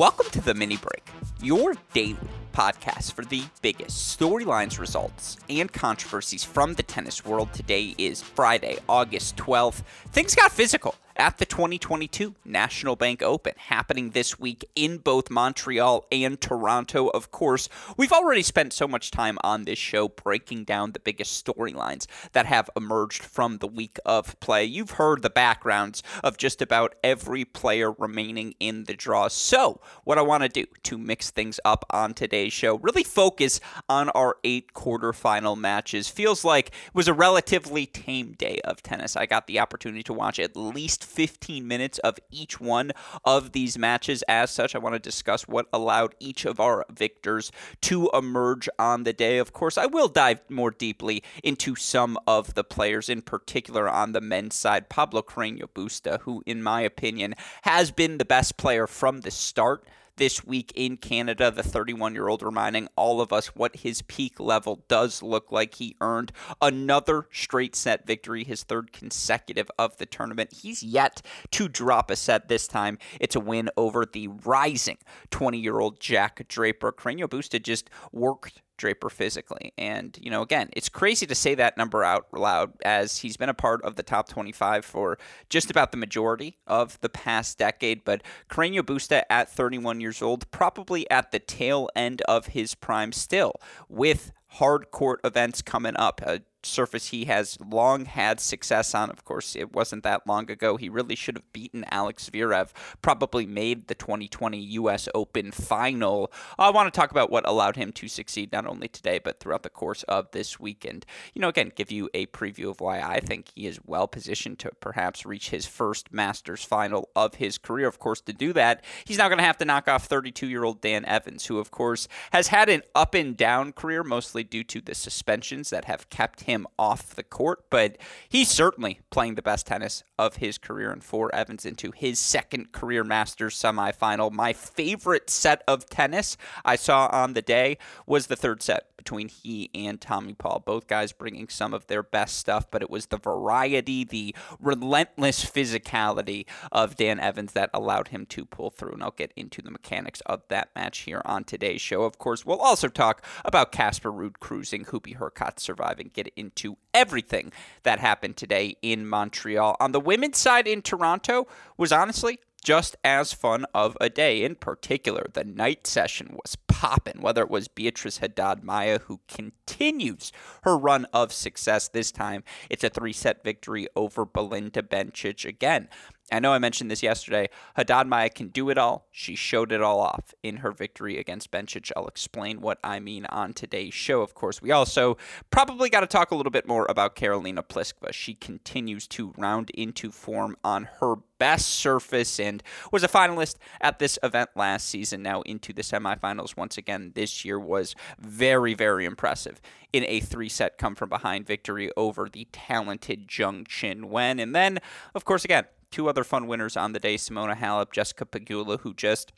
[0.00, 1.06] Welcome to the mini break,
[1.42, 2.16] your daily
[2.54, 7.52] podcast for the biggest storylines, results, and controversies from the tennis world.
[7.52, 9.82] Today is Friday, August 12th.
[10.08, 16.06] Things got physical at the 2022 National Bank Open happening this week in both Montreal
[16.10, 17.08] and Toronto.
[17.08, 21.44] Of course, we've already spent so much time on this show breaking down the biggest
[21.44, 24.64] storylines that have emerged from the week of play.
[24.64, 29.28] You've heard the backgrounds of just about every player remaining in the draw.
[29.28, 33.60] So, what I want to do to mix things up on today's show, really focus
[33.90, 36.08] on our eight quarterfinal matches.
[36.08, 39.16] Feels like it was a relatively tame day of tennis.
[39.16, 42.92] I got the opportunity to watch at least 15 minutes of each one
[43.24, 44.22] of these matches.
[44.28, 47.50] As such, I want to discuss what allowed each of our victors
[47.82, 49.38] to emerge on the day.
[49.38, 54.12] Of course, I will dive more deeply into some of the players, in particular on
[54.12, 54.88] the men's side.
[54.88, 59.84] Pablo Carreño Busta, who, in my opinion, has been the best player from the start
[60.20, 61.50] this week in Canada.
[61.50, 65.76] The 31 year old reminding all of us what his peak level does look like.
[65.76, 70.52] He earned another straight set victory, his third consecutive of the tournament.
[70.52, 71.22] He's yet
[71.52, 72.98] to drop a set this time.
[73.18, 74.98] It's a win over the rising
[75.30, 76.92] 20 year old Jack Draper.
[76.92, 79.72] Carreño Busta just worked Draper physically.
[79.78, 83.48] And, you know, again, it's crazy to say that number out loud as he's been
[83.48, 88.04] a part of the top 25 for just about the majority of the past decade.
[88.04, 93.12] But Carreño Busta at 31 years old, probably at the tail end of his prime
[93.12, 93.52] still,
[93.88, 96.20] with hard court events coming up.
[96.22, 99.10] A surface he has long had success on.
[99.10, 100.76] Of course, it wasn't that long ago.
[100.76, 102.70] He really should have beaten Alex Zverev,
[103.02, 105.08] probably made the 2020 U.S.
[105.14, 106.32] Open final.
[106.58, 109.62] I want to talk about what allowed him to succeed not only today, but throughout
[109.62, 111.06] the course of this weekend.
[111.34, 114.58] You know, again, give you a preview of why I think he is well positioned
[114.60, 117.88] to perhaps reach his first Masters final of his career.
[117.88, 120.64] Of course, to do that, he's now going to have to knock off 32 year
[120.64, 124.64] old Dan Evans, who, of course, has had an up and down career, mostly due
[124.64, 129.42] to the suspensions that have kept him off the court, but he's certainly playing the
[129.42, 134.30] best tennis of his career and for Evans into his second career Masters semifinal.
[134.30, 139.28] My favorite set of tennis I saw on the day was the third set between
[139.28, 140.62] he and Tommy Paul.
[140.62, 145.42] Both guys bringing some of their best stuff, but it was the variety, the relentless
[145.42, 148.92] physicality of Dan Evans that allowed him to pull through.
[148.92, 152.02] And I'll get into the mechanics of that match here on today's show.
[152.02, 157.52] Of course, we'll also talk about Casper Ruud cruising, Hubie Hurkacz surviving, get into everything
[157.84, 159.78] that happened today in Montreal.
[159.80, 161.46] On the women's side in Toronto
[161.78, 164.44] was honestly just as fun of a day.
[164.44, 170.32] In particular, the night session was popping, whether it was Beatrice Haddad Maia, who continues
[170.62, 172.42] her run of success this time.
[172.70, 175.44] It's a three set victory over Belinda Bencic.
[175.44, 175.90] Again,
[176.32, 177.48] I know I mentioned this yesterday.
[177.74, 179.06] Haddad Maia can do it all.
[179.10, 181.90] She showed it all off in her victory against Bencic.
[181.96, 184.22] I'll explain what I mean on today's show.
[184.22, 185.16] Of course, we also
[185.50, 188.12] probably got to talk a little bit more about Karolina Pliskova.
[188.12, 192.62] She continues to round into form on her best surface and
[192.92, 195.22] was a finalist at this event last season.
[195.22, 199.60] Now into the semifinals once again this year was very, very impressive
[199.92, 204.38] in a three set come from behind victory over the talented Zheng Wen.
[204.38, 204.78] And then,
[205.14, 208.94] of course, again, two other fun winners on the day Simona Halep, Jessica Pegula, who
[208.94, 209.32] just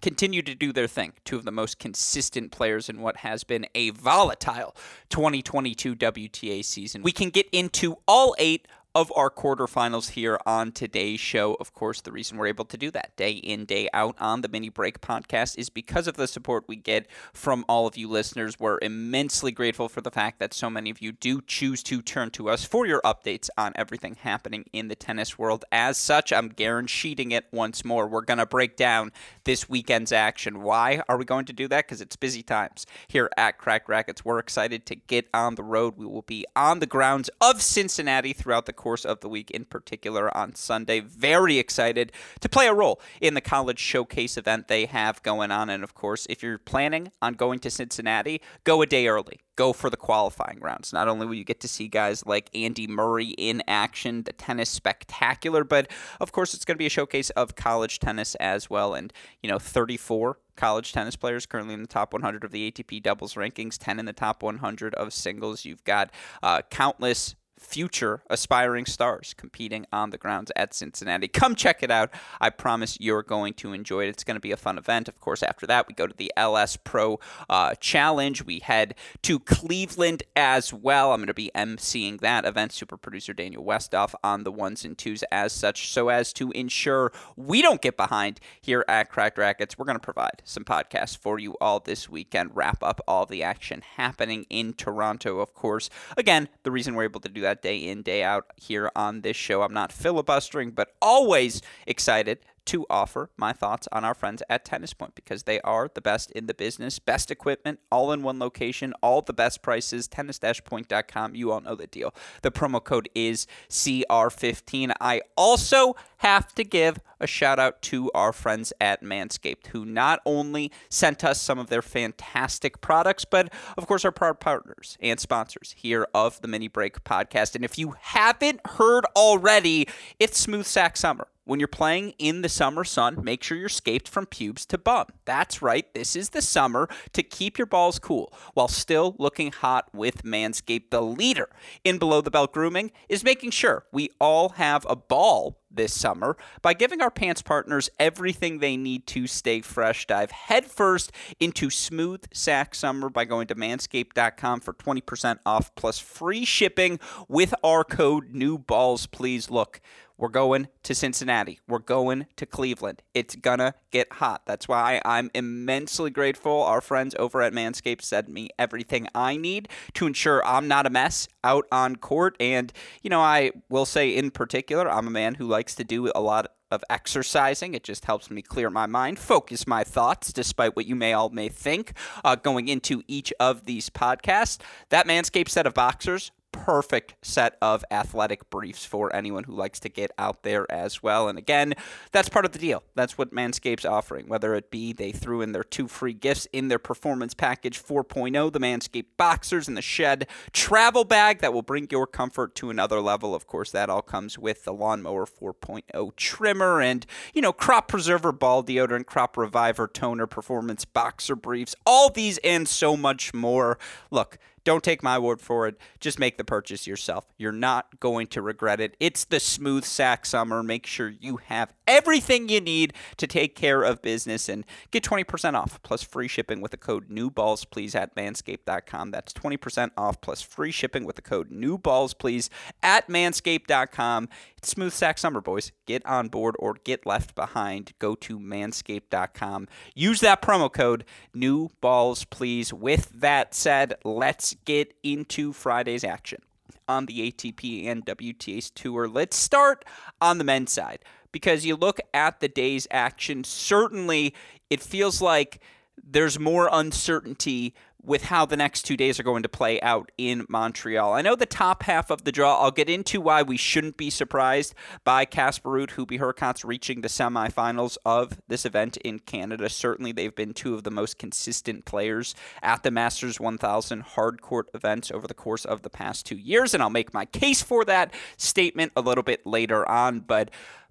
[0.00, 1.12] continue to do their thing.
[1.24, 4.74] Two of the most consistent players in what has been a volatile
[5.10, 7.02] 2022 WTA season.
[7.02, 11.54] We can get into all eight of our quarterfinals here on today's show.
[11.54, 14.48] Of course, the reason we're able to do that day in, day out on the
[14.48, 18.60] Mini Break podcast is because of the support we get from all of you listeners.
[18.60, 22.30] We're immensely grateful for the fact that so many of you do choose to turn
[22.32, 25.64] to us for your updates on everything happening in the tennis world.
[25.72, 28.06] As such, I'm guaranteeing it once more.
[28.06, 29.12] We're going to break down
[29.44, 30.62] this weekend's action.
[30.62, 31.86] Why are we going to do that?
[31.86, 34.24] Because it's busy times here at Cracked Racquets.
[34.24, 35.94] We're excited to get on the road.
[35.96, 39.64] We will be on the grounds of Cincinnati throughout the course of the week, in
[39.64, 40.98] particular on Sunday.
[40.98, 45.70] Very excited to play a role in the college showcase event they have going on.
[45.70, 49.72] And of course, if you're planning on going to Cincinnati, go a day early go
[49.72, 50.92] for the qualifying rounds.
[50.92, 54.70] Not only will you get to see guys like Andy Murray in action, the tennis
[54.70, 55.90] spectacular, but
[56.20, 58.94] of course it's going to be a showcase of college tennis as well.
[58.94, 59.12] And,
[59.42, 63.34] you know, 34 college tennis players currently in the top 100 of the ATP doubles
[63.34, 65.64] rankings, 10 in the top 100 of singles.
[65.64, 66.10] You've got
[66.42, 71.28] uh, countless future aspiring stars competing on the grounds at Cincinnati.
[71.28, 72.10] Come check it out.
[72.40, 74.08] I promise you're going to enjoy it.
[74.08, 75.08] It's going to be a fun event.
[75.08, 78.44] Of course, after that, we go to the LS Pro uh, Challenge.
[78.44, 81.12] We head to Cleveland as well.
[81.12, 82.72] I'm going to be emceeing that event.
[82.72, 87.12] Super producer Daniel Westoff on the ones and twos as such, so as to ensure
[87.36, 89.78] we don't get behind here at Cracked Racquets.
[89.78, 93.42] We're going to provide some podcasts for you all this weekend, wrap up all the
[93.42, 95.90] action happening in Toronto, of course.
[96.16, 99.36] Again, the reason we're able to do that day in, day out here on this
[99.36, 99.62] show.
[99.62, 104.94] I'm not filibustering, but always excited to offer my thoughts on our friends at Tennis
[104.94, 108.94] Point because they are the best in the business, best equipment, all in one location,
[109.02, 110.08] all the best prices.
[110.08, 111.34] Tennis-point.com.
[111.34, 112.14] You all know the deal.
[112.42, 114.92] The promo code is CR15.
[115.00, 120.20] I also have to give a shout out to our friends at Manscaped, who not
[120.26, 125.20] only sent us some of their fantastic products, but of course are proud partners and
[125.20, 127.54] sponsors here of the Mini Break podcast.
[127.54, 129.88] And if you haven't heard already,
[130.18, 131.28] it's Smooth Sack Summer.
[131.44, 135.06] When you're playing in the summer sun, make sure you're scaped from pubes to bum.
[135.24, 139.88] That's right, this is the summer to keep your balls cool while still looking hot
[139.92, 140.90] with Manscaped.
[140.90, 141.48] The leader
[141.82, 146.36] in below the belt grooming is making sure we all have a ball this summer
[146.60, 150.06] by giving our pants partners everything they need to stay fresh.
[150.06, 156.44] Dive headfirst into smooth sack summer by going to manscaped.com for 20% off plus free
[156.44, 156.98] shipping
[157.28, 159.80] with our code new balls please look
[160.22, 161.58] we're going to Cincinnati.
[161.66, 163.02] We're going to Cleveland.
[163.12, 164.42] It's gonna get hot.
[164.46, 166.62] That's why I'm immensely grateful.
[166.62, 170.90] Our friends over at Manscaped sent me everything I need to ensure I'm not a
[170.90, 172.36] mess out on court.
[172.40, 172.72] And,
[173.02, 176.20] you know, I will say in particular, I'm a man who likes to do a
[176.20, 177.74] lot of exercising.
[177.74, 181.28] It just helps me clear my mind, focus my thoughts, despite what you may all
[181.28, 181.92] may think
[182.24, 184.58] uh, going into each of these podcasts.
[184.88, 189.88] That Manscaped set of boxers perfect set of athletic briefs for anyone who likes to
[189.88, 191.28] get out there as well.
[191.28, 191.74] And again,
[192.12, 192.82] that's part of the deal.
[192.94, 196.68] That's what Manscaped's offering, whether it be they threw in their two free gifts in
[196.68, 201.88] their performance package 4.0, the Manscaped Boxers and the Shed travel bag that will bring
[201.90, 203.34] your comfort to another level.
[203.34, 208.32] Of course, that all comes with the Lawnmower 4.0 trimmer and, you know, crop preserver
[208.32, 213.78] ball deodorant, crop reviver toner, performance boxer briefs, all these and so much more.
[214.10, 215.76] Look, don't take my word for it.
[216.00, 217.26] Just make the purchase yourself.
[217.36, 218.96] You're not going to regret it.
[219.00, 220.62] It's the smooth sack summer.
[220.62, 225.54] Make sure you have everything you need to take care of business and get 20%
[225.54, 229.10] off plus free shipping with the code NEWBALLSPLEASE at manscaped.com.
[229.10, 232.48] That's 20% off plus free shipping with the code NEWBALLSPLEASE
[232.82, 234.28] at manscaped.com.
[234.56, 235.72] It's smooth sack summer, boys.
[235.86, 237.92] Get on board or get left behind.
[237.98, 239.68] Go to manscaped.com.
[239.94, 241.04] Use that promo code
[241.34, 242.72] NEWBALLSPLEASE.
[242.72, 246.42] With that said, let's get into Friday's action
[246.88, 249.08] on the ATP and WTA's tour.
[249.08, 249.84] Let's start
[250.20, 251.00] on the men's side
[251.32, 254.34] because you look at the day's action, certainly
[254.70, 255.60] it feels like
[256.02, 260.44] there's more uncertainty with how the next two days are going to play out in
[260.48, 261.12] Montreal.
[261.12, 264.10] I know the top half of the draw, I'll get into why we shouldn't be
[264.10, 269.68] surprised by Ruud, Hubie Hurkacz reaching the semifinals of this event in Canada.
[269.68, 275.10] Certainly, they've been two of the most consistent players at the Masters 1000 hardcourt events
[275.10, 278.12] over the course of the past two years, and I'll make my case for that
[278.36, 280.20] statement a little bit later on.
[280.20, 280.50] But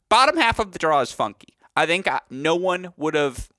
[0.09, 1.55] bottom half of the draw is funky.
[1.75, 3.49] I think uh, no one would have,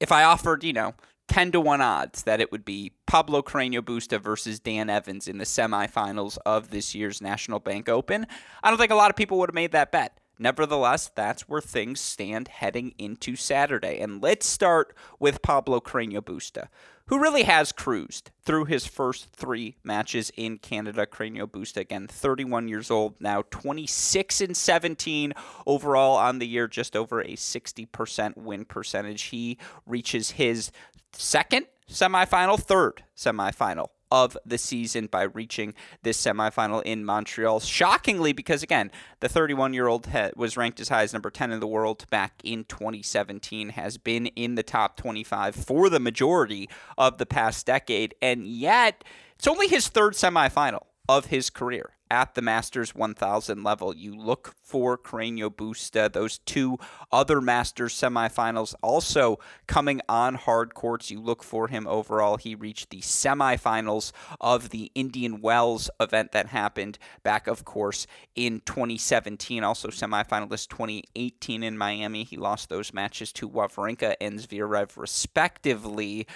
[0.00, 0.94] if I offered, you know,
[1.28, 5.38] 10 to 1 odds that it would be Pablo Carreño Busta versus Dan Evans in
[5.38, 8.26] the semifinals of this year's National Bank Open.
[8.62, 10.18] I don't think a lot of people would have made that bet.
[10.38, 13.98] Nevertheless, that's where things stand heading into Saturday.
[14.00, 16.68] And let's start with Pablo Carreño Busta,
[17.06, 21.06] who really has cruised through his first three matches in Canada.
[21.06, 25.32] Carreño Busta, again, 31 years old now, 26 and 17
[25.66, 29.22] overall on the year, just over a 60% win percentage.
[29.22, 30.70] He reaches his
[31.12, 37.60] second semifinal, third semifinal of the season by reaching this semifinal in Montreal.
[37.60, 41.60] Shockingly, because again, the 31 year old was ranked as high as number 10 in
[41.60, 47.18] the world back in 2017, has been in the top 25 for the majority of
[47.18, 49.04] the past decade, and yet
[49.36, 53.94] it's only his third semifinal of his career at the Masters 1000 level.
[53.94, 56.78] You look for Carreño Busta, those two
[57.10, 61.10] other Masters semifinals also coming on hard courts.
[61.10, 62.36] You look for him overall.
[62.36, 68.60] He reached the semifinals of the Indian Wells event that happened back, of course, in
[68.64, 69.64] 2017.
[69.64, 72.24] Also, semifinalist 2018 in Miami.
[72.24, 76.26] He lost those matches to Wawrinka and Zverev, respectively.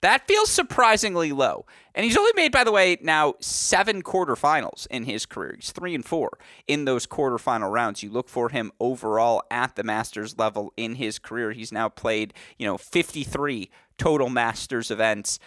[0.00, 1.66] That feels surprisingly low.
[1.94, 5.54] And he's only made, by the way, now seven quarterfinals in his career.
[5.56, 6.38] He's three and four
[6.68, 8.02] in those quarterfinal rounds.
[8.02, 11.50] You look for him overall at the Masters level in his career.
[11.50, 15.40] He's now played, you know, 53 total Masters events.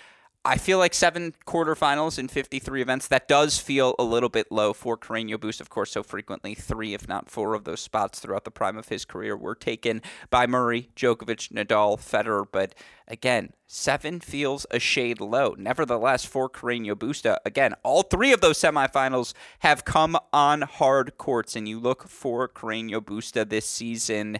[0.43, 4.74] I feel like seven quarterfinals in 53 events, that does feel a little bit low
[4.74, 5.62] for Carreño Busta.
[5.62, 8.89] Of course, so frequently, three, if not four, of those spots throughout the prime of
[8.89, 12.48] his career were taken by Murray, Djokovic, Nadal, Federer.
[12.51, 12.74] But
[13.07, 15.53] again, seven feels a shade low.
[15.60, 21.19] Nevertheless, for Carreño Busta, uh, again, all three of those semifinals have come on hard
[21.19, 24.39] courts, and you look for Carreño Busta uh, this season.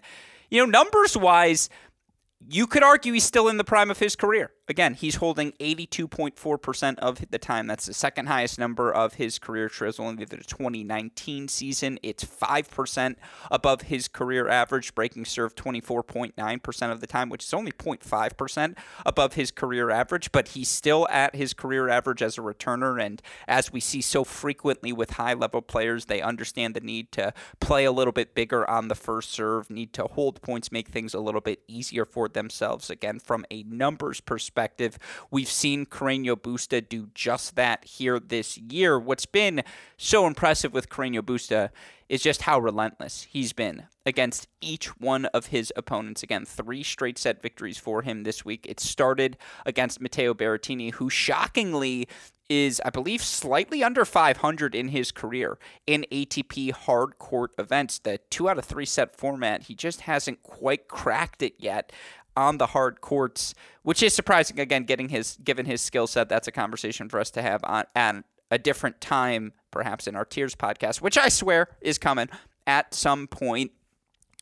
[0.50, 1.70] You know, numbers wise,
[2.50, 4.51] you could argue he's still in the prime of his career.
[4.68, 7.68] Again, he's holding 82.4% of the time.
[7.68, 9.68] That's the second highest number of his career.
[9.68, 12.00] Trails only the 2019 season.
[12.03, 13.15] It's 5%
[13.50, 19.34] above his career average, breaking serve 24.9% of the time, which is only 0.5% above
[19.34, 23.03] his career average, but he's still at his career average as a returner.
[23.03, 27.34] And as we see so frequently with high level players, they understand the need to
[27.60, 31.13] play a little bit bigger on the first serve, need to hold points, make things
[31.13, 32.89] a little bit easier for themselves.
[32.89, 35.00] Again, from a numbers perspective, perspective.
[35.32, 39.00] We've seen Carreño Busta do just that here this year.
[39.00, 39.63] What's been
[39.98, 41.70] so impressive with Carreño Busta
[42.08, 46.22] is just how relentless he's been against each one of his opponents.
[46.22, 48.68] Again, three straight set victories for him this week.
[48.70, 52.08] It started against Matteo Berrettini, who shockingly
[52.51, 58.00] is, I believe, slightly under 500 in his career in ATP hard court events.
[58.00, 61.94] The two out of three set format, he just hasn't quite cracked it yet
[62.36, 64.60] on the hard courts, which is surprising.
[64.60, 67.86] Again, getting his given his skill set, that's a conversation for us to have on
[67.96, 72.30] at a different time, perhaps in our Tiers podcast, which I swear is coming
[72.68, 73.72] at some point.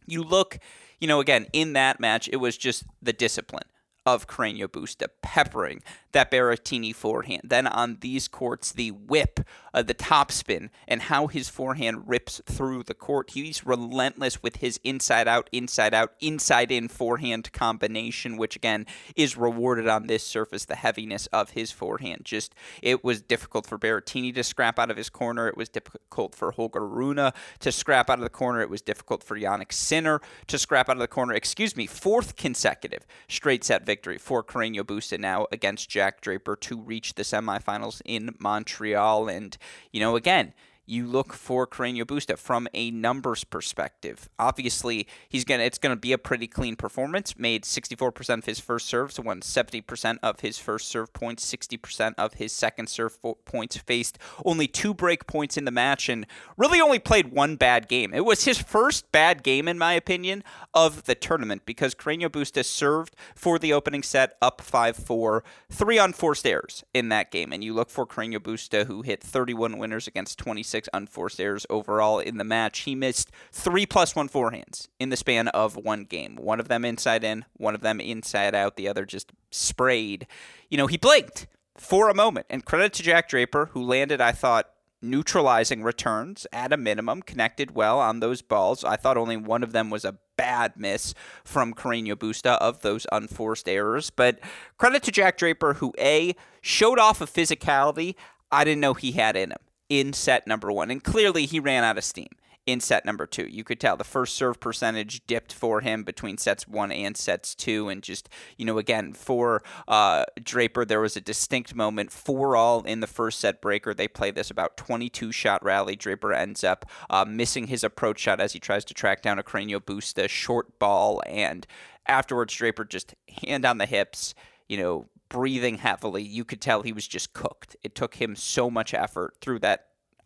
[0.08, 0.60] You look,
[1.00, 3.63] you know, again in that match, it was just the discipline
[4.05, 7.41] of Carreño Busta, peppering that Berrettini forehand.
[7.43, 9.41] Then on these courts, the whip,
[9.73, 13.31] uh, the topspin, and how his forehand rips through the court.
[13.31, 19.37] He's relentless with his inside out, inside out, inside in forehand combination, which again is
[19.37, 20.65] rewarded on this surface.
[20.65, 22.21] The heaviness of his forehand.
[22.23, 25.47] Just it was difficult for Berrettini to scrap out of his corner.
[25.47, 28.61] It was difficult for Holger Rune to scrap out of the corner.
[28.61, 31.33] It was difficult for Jannik Sinner to scrap out of the corner.
[31.33, 36.79] Excuse me, fourth consecutive straight set victory for Carreño Busta now against Jack Draper to
[36.79, 39.27] reach the semifinals in Montreal.
[39.27, 39.58] And,
[39.91, 40.53] you know, again,
[40.89, 44.27] you look for Carreño Busta from a numbers perspective.
[44.39, 47.38] Obviously, he's gonna it's gonna be a pretty clean performance.
[47.38, 52.36] Made 64% of his first serves, won 70% of his first serve points, 60% of
[52.36, 53.77] his second serve points.
[53.77, 56.25] Faced only two break points in the match, and
[56.58, 58.13] really only played one bad game.
[58.13, 60.43] It was his first bad game, in my opinion,
[60.74, 66.48] of the tournament because Carreño Busta served for the opening set up 5-4, three unforced
[66.48, 70.39] errors in that game, and you look for Carreño Busta, who hit 31 winners against
[70.39, 72.79] 26 six unforced errors overall in the match.
[72.79, 76.38] He missed three plus one forehands in the span of one game.
[76.38, 80.25] One of them inside in, one of them inside out, the other just sprayed.
[80.69, 82.45] You know, he blinked for a moment.
[82.50, 84.69] And credit to Jack Draper, who landed, I thought,
[85.01, 88.86] neutralizing returns at a minimum, connected well on those balls.
[88.86, 93.05] I thought only one of them was a bad miss from Carreño Busta of those
[93.12, 94.12] unforced errors.
[94.12, 94.39] But
[94.77, 98.15] credit to Jack Draper, who A, showed off a physicality
[98.50, 99.59] I didn't know he had in him
[99.89, 100.91] in set number one.
[100.91, 102.29] And clearly he ran out of steam
[102.65, 103.48] in set number two.
[103.48, 107.55] You could tell the first serve percentage dipped for him between sets one and sets
[107.55, 107.89] two.
[107.89, 112.12] And just, you know, again, for uh, Draper, there was a distinct moment.
[112.12, 113.93] Four all in the first set breaker.
[113.93, 115.96] They play this about 22 shot rally.
[115.96, 119.43] Draper ends up uh, missing his approach shot as he tries to track down a
[119.43, 121.22] Carreño Busta short ball.
[121.25, 121.65] And
[122.08, 124.36] afterwards, Draper just hand on the hips,
[124.67, 126.24] you know, breathing heavily.
[126.24, 127.75] You could tell he was just cooked.
[127.83, 129.86] It took him so much effort through that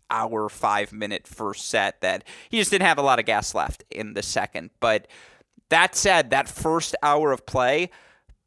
[0.10, 3.84] hour, five minute first set that he just didn't have a lot of gas left
[3.90, 4.70] in the second.
[4.80, 5.08] But
[5.70, 7.90] that said, that first hour of play,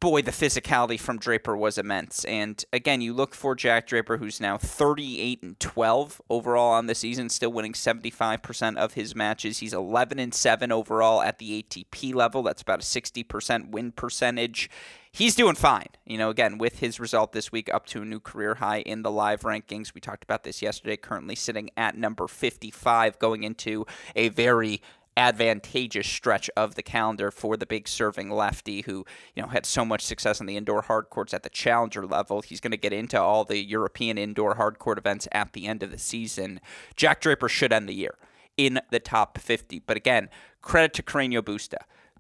[0.00, 2.24] boy, the physicality from Draper was immense.
[2.24, 6.94] And again, you look for Jack Draper, who's now 38 and 12 overall on the
[6.94, 9.58] season, still winning 75% of his matches.
[9.58, 12.42] He's 11 and 7 overall at the ATP level.
[12.42, 14.70] That's about a 60% win percentage.
[15.16, 15.88] He's doing fine.
[16.04, 19.00] You know, again, with his result this week up to a new career high in
[19.00, 19.94] the live rankings.
[19.94, 24.82] We talked about this yesterday, currently sitting at number 55 going into a very
[25.16, 29.04] advantageous stretch of the calendar for the big serving lefty who
[29.34, 32.42] you know had so much success on the indoor hard courts at the challenger level.
[32.42, 35.82] He's going to get into all the european indoor hard court events at the end
[35.82, 36.60] of the season.
[36.96, 38.16] Jack draper should end the year
[38.56, 40.28] in the top 50 but again
[40.62, 41.78] credit to Carreño Busta.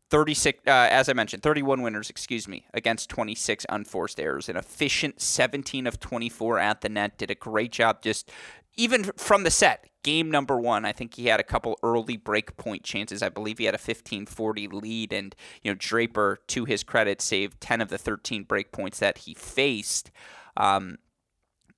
[0.08, 4.48] 36 uh, as i mentioned 31 winners excuse me against 26 unforced errors.
[4.48, 7.18] An efficient 17 of 24 at the net.
[7.18, 8.30] Did a great job just
[8.76, 12.56] even from the set, game number one, I think he had a couple early break
[12.56, 13.22] point chances.
[13.22, 17.60] I believe he had a 15-40 lead, and you know Draper, to his credit, saved
[17.60, 20.10] 10 of the 13 break points that he faced.
[20.56, 20.98] Um,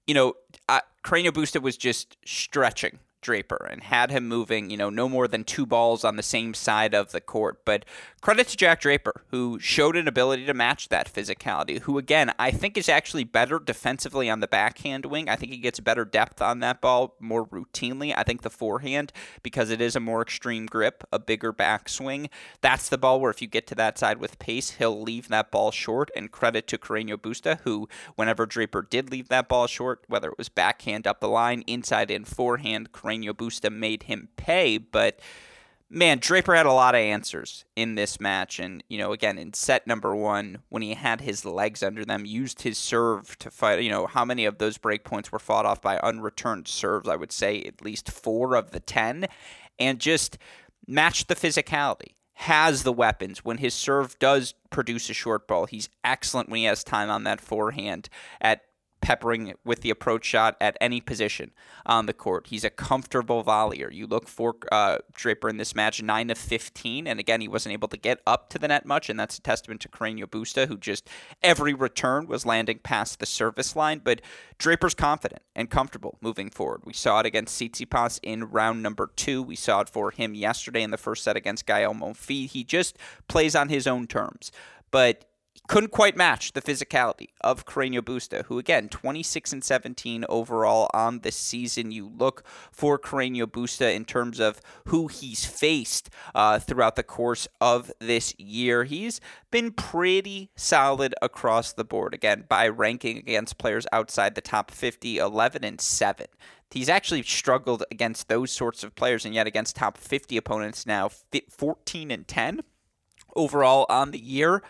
[0.07, 0.35] you know,
[0.69, 5.29] uh, Carreño Busta was just stretching Draper and had him moving, you know, no more
[5.29, 7.65] than two balls on the same side of the court.
[7.65, 7.85] But
[8.21, 12.51] credit to Jack Draper, who showed an ability to match that physicality, who, again, I
[12.51, 15.29] think is actually better defensively on the backhand wing.
[15.29, 18.15] I think he gets better depth on that ball more routinely.
[18.17, 22.29] I think the forehand, because it is a more extreme grip, a bigger backswing,
[22.61, 25.51] that's the ball where if you get to that side with pace, he'll leave that
[25.51, 26.11] ball short.
[26.17, 30.39] And credit to Carreño Busta, who, whenever Draper did leave that ball short, whether it
[30.39, 35.21] was backhand up the line, inside in forehand, Carreño Busta made him pay, but
[35.91, 38.59] man, Draper had a lot of answers in this match.
[38.59, 42.25] And, you know, again, in set number one, when he had his legs under them,
[42.27, 45.67] used his serve to fight, you know, how many of those break points were fought
[45.67, 47.09] off by unreturned serves?
[47.09, 49.27] I would say at least four of the 10,
[49.79, 50.39] and just
[50.87, 52.15] matched the physicality.
[52.43, 53.45] Has the weapons.
[53.45, 57.25] When his serve does produce a short ball, he's excellent when he has time on
[57.25, 58.09] that forehand
[58.41, 58.63] at
[59.01, 61.53] peppering with the approach shot at any position
[61.87, 62.49] on the court.
[62.49, 63.93] He's a comfortable volleyer.
[63.93, 67.73] You look for uh, Draper in this match, 9 of 15, and again, he wasn't
[67.73, 70.69] able to get up to the net much, and that's a testament to Carreño Busta,
[70.69, 71.09] who just
[71.43, 74.21] every return was landing past the service line, but
[74.59, 76.83] Draper's confident and comfortable moving forward.
[76.85, 79.43] We saw it against Tsitsipas in round number two.
[79.43, 82.51] We saw it for him yesterday in the first set against Gael Monfils.
[82.51, 84.51] He just plays on his own terms.
[84.91, 85.28] But
[85.67, 91.21] couldn't quite match the physicality of Carreño Busta, who again 26 and 17 overall on
[91.21, 91.91] the season.
[91.91, 97.49] You look for Carreño Busta in terms of who he's faced uh, throughout the course
[97.61, 98.85] of this year.
[98.85, 102.15] He's been pretty solid across the board.
[102.15, 106.27] Again, by ranking against players outside the top 50, 11 and 7.
[106.71, 111.09] He's actually struggled against those sorts of players, and yet against top 50 opponents now,
[111.51, 112.61] 14 and 10
[113.35, 114.63] overall on the year.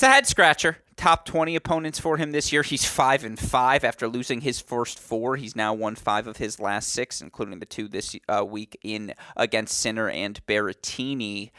[0.00, 0.78] It's a head scratcher.
[0.96, 2.62] Top 20 opponents for him this year.
[2.62, 5.36] He's 5 and 5 after losing his first four.
[5.36, 9.12] He's now won 5 of his last 6 including the two this uh, week in
[9.36, 11.50] against Sinner and Berrettini.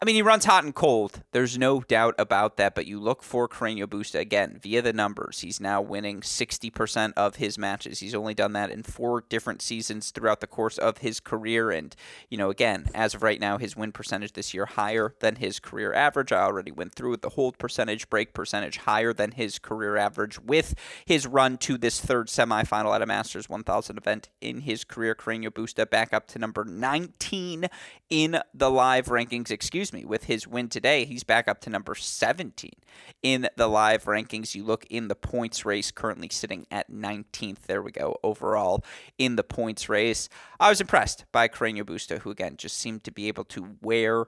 [0.00, 1.24] I mean, he runs hot and cold.
[1.32, 2.76] There's no doubt about that.
[2.76, 5.40] But you look for Carreño Busta again via the numbers.
[5.40, 7.98] He's now winning 60% of his matches.
[7.98, 11.72] He's only done that in four different seasons throughout the course of his career.
[11.72, 11.96] And,
[12.30, 15.58] you know, again, as of right now, his win percentage this year higher than his
[15.58, 16.30] career average.
[16.30, 17.22] I already went through it.
[17.22, 22.00] The hold percentage, break percentage higher than his career average with his run to this
[22.00, 25.16] third semifinal at a Masters 1000 event in his career.
[25.16, 27.66] Carreño Busta back up to number 19
[28.10, 29.50] in the live rankings.
[29.50, 32.70] Excuse excuse me, with his win today, he's back up to number 17
[33.22, 34.54] in the live rankings.
[34.54, 37.60] You look in the points race, currently sitting at 19th.
[37.66, 38.84] There we go, overall
[39.16, 40.28] in the points race.
[40.60, 44.26] I was impressed by Carreño Busta, who again just seemed to be able to wear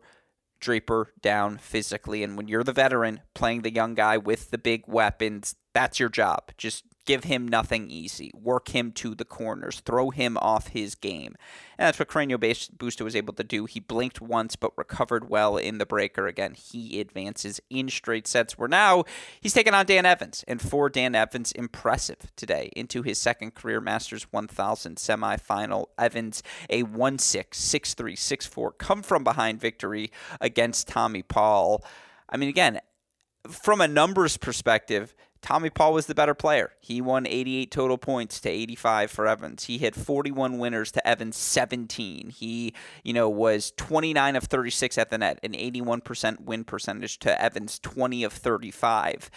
[0.61, 2.23] Draper down physically.
[2.23, 6.11] And when you're the veteran playing the young guy with the big weapons, that's your
[6.11, 6.53] job.
[6.57, 11.35] Just give him nothing easy, work him to the corners, throw him off his game.
[11.77, 13.65] And that's what Carreño Busta was able to do.
[13.65, 16.29] He blinked once but recovered well in the breaker.
[16.29, 18.57] Again, he advances in straight sets.
[18.57, 19.03] Where now
[19.41, 20.45] he's taking on Dan Evans.
[20.47, 25.87] And for Dan Evans, impressive today into his second career Masters 1000 semifinal.
[25.99, 31.85] Evans, a 1 6, 6 3, 6 4, come from behind victory against Tommy Paul.
[32.29, 32.81] I mean, again,
[33.49, 36.73] from a numbers perspective, Tommy Paul was the better player.
[36.81, 39.65] He won 88 total points to 85 for Evans.
[39.65, 42.31] He had 41 winners to Evans 17.
[42.31, 47.43] He, you know, was 29 of 36 at the net, an 81% win percentage to
[47.43, 49.31] Evans 20 of 35.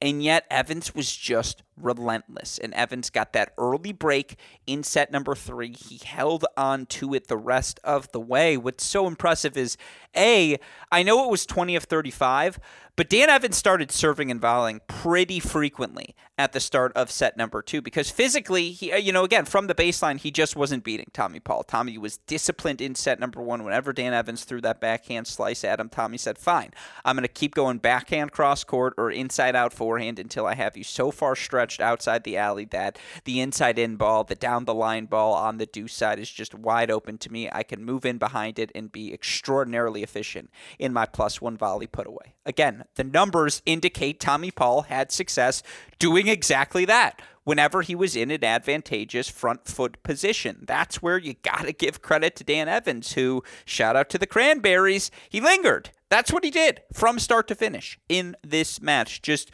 [0.00, 2.58] And yet Evans was just relentless.
[2.58, 5.72] And Evans got that early break in set number three.
[5.72, 8.56] He held on to it the rest of the way.
[8.56, 9.76] What's so impressive is
[10.16, 10.58] A,
[10.90, 12.58] I know it was 20 of 35,
[12.96, 17.60] but Dan Evans started serving and volleying pretty frequently at the start of set number
[17.60, 21.06] two because physically, he, uh, you know, again, from the baseline, he just wasn't beating
[21.12, 21.64] Tommy Paul.
[21.64, 23.64] Tommy was disciplined in set number one.
[23.64, 26.70] Whenever Dan Evans threw that backhand slice at him, Tommy said, Fine,
[27.04, 30.76] I'm going to keep going backhand cross court or inside out forehand until I have
[30.76, 34.74] you so far stretched outside the alley that the inside in ball, the down the
[34.74, 37.48] line ball on the deuce side is just wide open to me.
[37.52, 41.86] I can move in behind it and be extraordinarily efficient in my plus one volley
[41.86, 42.34] put away.
[42.46, 45.62] Again, the numbers indicate Tommy Paul had success
[45.98, 50.64] doing exactly that whenever he was in an advantageous front foot position.
[50.66, 54.26] That's where you got to give credit to Dan Evans, who, shout out to the
[54.26, 55.90] Cranberries, he lingered.
[56.08, 59.22] That's what he did from start to finish in this match.
[59.22, 59.50] Just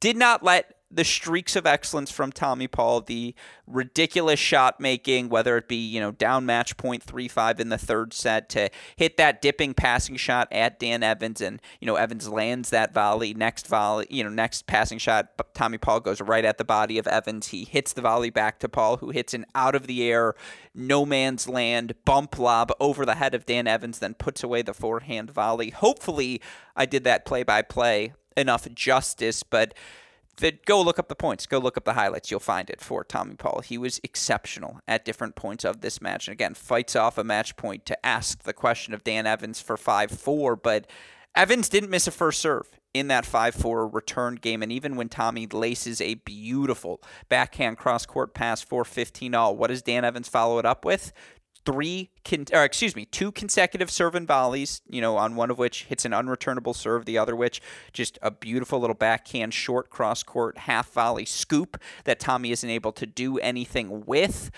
[0.00, 3.34] did not let the streaks of excellence from Tommy Paul, the
[3.66, 7.78] ridiculous shot making, whether it be, you know, down match point three five in the
[7.78, 12.28] third set to hit that dipping passing shot at Dan Evans and, you know, Evans
[12.28, 16.58] lands that volley, next volley, you know, next passing shot, Tommy Paul goes right at
[16.58, 17.48] the body of Evans.
[17.48, 20.34] He hits the volley back to Paul, who hits an out of the air,
[20.74, 24.74] no man's land bump lob over the head of Dan Evans, then puts away the
[24.74, 25.70] forehand volley.
[25.70, 26.40] Hopefully
[26.74, 29.74] I did that play by play enough justice, but
[30.40, 32.30] that go look up the points, go look up the highlights.
[32.30, 33.62] You'll find it for Tommy Paul.
[33.64, 36.28] He was exceptional at different points of this match.
[36.28, 39.76] And again, fights off a match point to ask the question of Dan Evans for
[39.76, 40.56] 5 4.
[40.56, 40.86] But
[41.34, 44.62] Evans didn't miss a first serve in that 5 4 return game.
[44.62, 49.68] And even when Tommy laces a beautiful backhand cross court pass for 15 all, what
[49.68, 51.12] does Dan Evans follow it up with?
[51.64, 55.58] Three, con- or excuse me, two consecutive serve and volleys, you know, on one of
[55.58, 57.60] which hits an unreturnable serve, the other which
[57.92, 62.92] just a beautiful little backhand short cross court half volley scoop that Tommy isn't able
[62.92, 64.50] to do anything with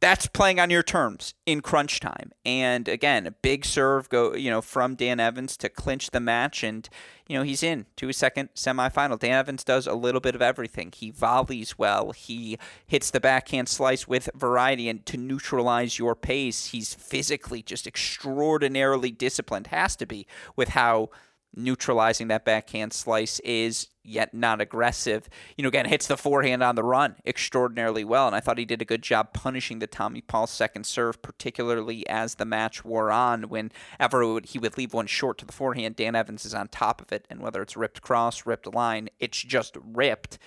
[0.00, 2.32] that's playing on your terms in crunch time.
[2.44, 6.62] And again, a big serve go, you know, from Dan Evans to clinch the match
[6.62, 6.88] and
[7.28, 9.18] you know, he's in to his second semifinal.
[9.18, 10.92] Dan Evans does a little bit of everything.
[10.96, 12.12] He volleys well.
[12.12, 16.66] He hits the backhand slice with variety and to neutralize your pace.
[16.66, 21.10] He's physically just extraordinarily disciplined, has to be, with how
[21.58, 25.28] neutralizing that backhand slice is yet not aggressive.
[25.56, 28.26] You know, again, hits the forehand on the run extraordinarily well.
[28.26, 32.08] And I thought he did a good job punishing the Tommy Paul second serve, particularly
[32.08, 33.48] as the match wore on.
[33.48, 37.12] Whenever he would leave one short to the forehand, Dan Evans is on top of
[37.12, 37.26] it.
[37.28, 40.38] And whether it's ripped cross, ripped line, it's just ripped.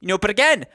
[0.00, 0.66] You know, but again,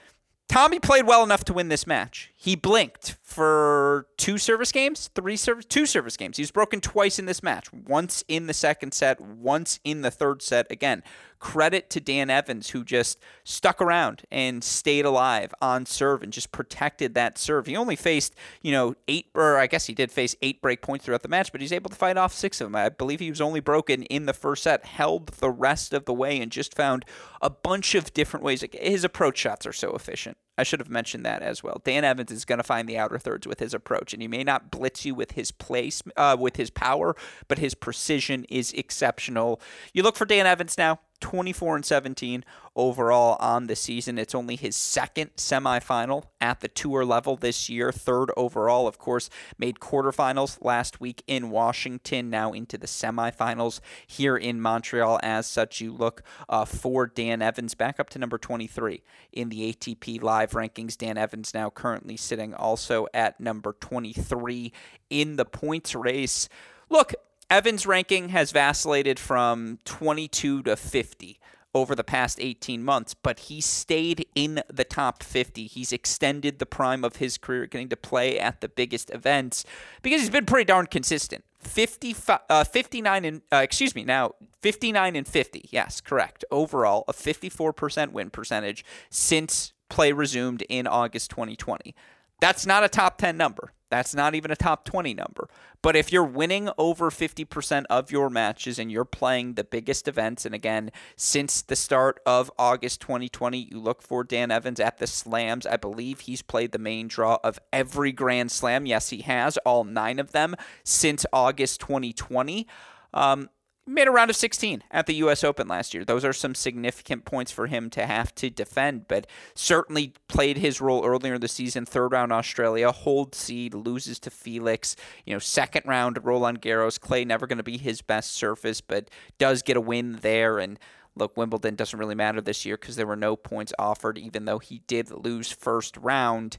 [0.51, 2.33] Tommy played well enough to win this match.
[2.35, 6.35] He blinked for two service games, three service, two service games.
[6.35, 7.71] He was broken twice in this match.
[7.71, 10.69] Once in the second set, once in the third set.
[10.69, 11.03] Again,
[11.39, 16.51] credit to Dan Evans who just stuck around and stayed alive on serve and just
[16.51, 17.65] protected that serve.
[17.65, 21.05] He only faced, you know, eight or I guess he did face eight break points
[21.05, 22.75] throughout the match, but he's able to fight off six of them.
[22.75, 26.13] I believe he was only broken in the first set, held the rest of the
[26.13, 27.05] way and just found
[27.41, 28.65] a bunch of different ways.
[28.73, 30.35] His approach shots are so efficient.
[30.57, 31.81] I should have mentioned that as well.
[31.83, 34.43] Dan Evans is going to find the outer thirds with his approach, and he may
[34.43, 37.15] not blitz you with his place, uh, with his power,
[37.47, 39.61] but his precision is exceptional.
[39.93, 40.99] You look for Dan Evans now.
[41.21, 42.43] 24 and 17
[42.75, 44.17] overall on the season.
[44.17, 49.29] It's only his second semifinal at the tour level this year, third overall, of course,
[49.57, 55.19] made quarterfinals last week in Washington, now into the semifinals here in Montreal.
[55.23, 59.73] As such, you look uh, for Dan Evans back up to number 23 in the
[59.73, 60.97] ATP live rankings.
[60.97, 64.73] Dan Evans now currently sitting also at number 23
[65.09, 66.49] in the points race.
[66.89, 67.13] Look,
[67.51, 71.37] Evans' ranking has vacillated from 22 to 50
[71.73, 75.67] over the past 18 months, but he stayed in the top 50.
[75.67, 79.65] He's extended the prime of his career, getting to play at the biggest events
[80.01, 81.43] because he's been pretty darn consistent.
[81.59, 82.15] 50,
[82.49, 84.31] uh, 59 and uh, excuse me now
[84.63, 91.29] 59 and 50 yes correct overall a 54% win percentage since play resumed in august
[91.29, 91.93] 2020
[92.41, 95.49] that's not a top 10 number that's not even a top 20 number.
[95.81, 100.45] But if you're winning over 50% of your matches and you're playing the biggest events,
[100.45, 105.07] and again, since the start of August 2020, you look for Dan Evans at the
[105.07, 105.65] slams.
[105.65, 108.85] I believe he's played the main draw of every Grand Slam.
[108.85, 112.65] Yes, he has, all nine of them since August 2020.
[113.13, 113.49] Um,
[113.87, 115.43] made a round of 16 at the U.S.
[115.43, 116.05] Open last year.
[116.05, 120.79] Those are some significant points for him to have to defend, but certainly played his
[120.79, 121.85] role earlier in the season.
[121.85, 124.95] Third round Australia, hold seed, loses to Felix.
[125.25, 126.99] You know, second round Roland Garros.
[126.99, 130.59] Clay never going to be his best surface, but does get a win there.
[130.59, 130.79] And
[131.15, 134.59] Look, Wimbledon doesn't really matter this year because there were no points offered, even though
[134.59, 136.57] he did lose first round.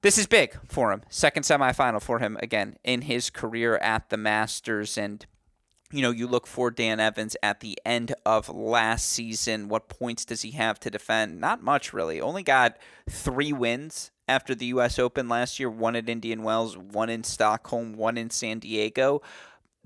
[0.00, 1.02] This is big for him.
[1.08, 4.96] Second semifinal for him again in his career at the Masters.
[4.96, 5.26] And
[5.90, 9.68] you know, you look for Dan Evans at the end of last season.
[9.68, 11.40] What points does he have to defend?
[11.40, 12.20] Not much, really.
[12.20, 12.76] Only got
[13.08, 14.98] three wins after the U.S.
[14.98, 19.22] Open last year one at Indian Wells, one in Stockholm, one in San Diego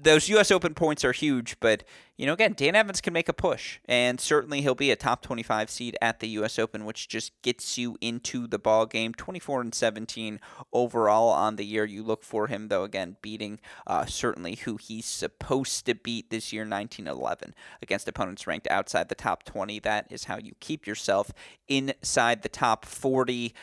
[0.03, 0.51] those U.S.
[0.51, 1.85] Open points are huge, but
[2.17, 5.23] you know, again, Dan Evans can make a push, and certainly he'll be a top
[5.23, 6.59] 25 seed at the U.S.
[6.59, 9.15] Open, which just gets you into the ball game.
[9.15, 10.41] 24 and 17
[10.73, 11.85] overall on the year.
[11.85, 16.53] You look for him, though, again, beating uh, certainly who he's supposed to beat this
[16.53, 19.79] year, 1911, against opponents ranked outside the top 20.
[19.81, 21.33] That is how you keep yourself
[21.69, 23.55] inside the top 40.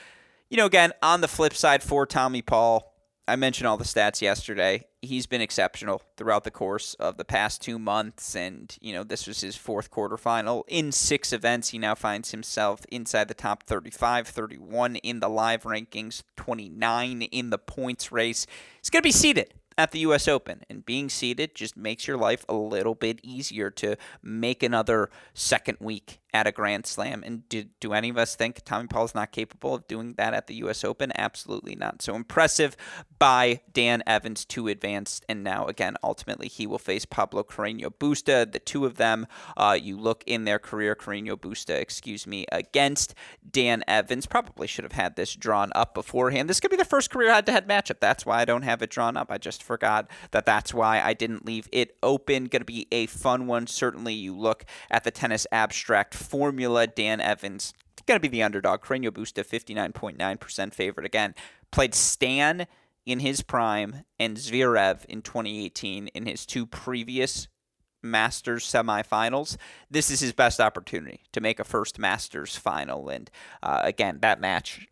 [0.50, 2.94] You know, again, on the flip side for Tommy Paul,
[3.30, 4.86] I mentioned all the stats yesterday.
[5.04, 9.28] He's been exceptional throughout the course of the past two months, and you know this
[9.28, 11.70] was his fourth quarterfinal in six events.
[11.70, 17.52] He now finds himself inside the top 35, 31 in the live rankings, 29 in
[17.52, 18.48] the points race.
[18.82, 20.28] He's going to be seated at the U.S.
[20.28, 25.10] Open, and being seated just makes your life a little bit easier to make another
[25.34, 27.24] second week at a Grand Slam.
[27.26, 30.34] And do, do any of us think Tommy Paul is not capable of doing that
[30.34, 30.84] at the U.S.
[30.84, 31.12] Open?
[31.16, 32.02] Absolutely not.
[32.02, 32.78] So impressive
[33.18, 35.22] by Dan Evans to advance.
[35.28, 38.52] And now, again, ultimately, he will face Pablo Carreño Busta.
[38.52, 43.16] The two of them, uh, you look in their career, Carreño Busta, excuse me, against
[43.50, 44.26] Dan Evans.
[44.26, 46.50] Probably should have had this drawn up beforehand.
[46.50, 48.00] This could be the first career head to head matchup.
[48.00, 49.32] That's why I don't have it drawn up.
[49.32, 52.46] I just forgot that that's why I didn't leave it open.
[52.46, 53.68] Going to be a fun one.
[53.68, 56.88] Certainly, you look at the tennis abstract formula.
[56.88, 57.74] Dan Evans
[58.10, 58.82] going to be the underdog.
[58.82, 61.06] Carreño Busta, 59.9% favorite.
[61.06, 61.36] Again,
[61.72, 62.66] played Stan
[63.06, 67.48] in his prime and Zverev in 2018 in his two previous
[68.02, 69.58] Masters semifinals.
[69.92, 73.10] This is his best opportunity to make a first Masters final.
[73.10, 73.30] And
[73.62, 74.88] uh, again, that match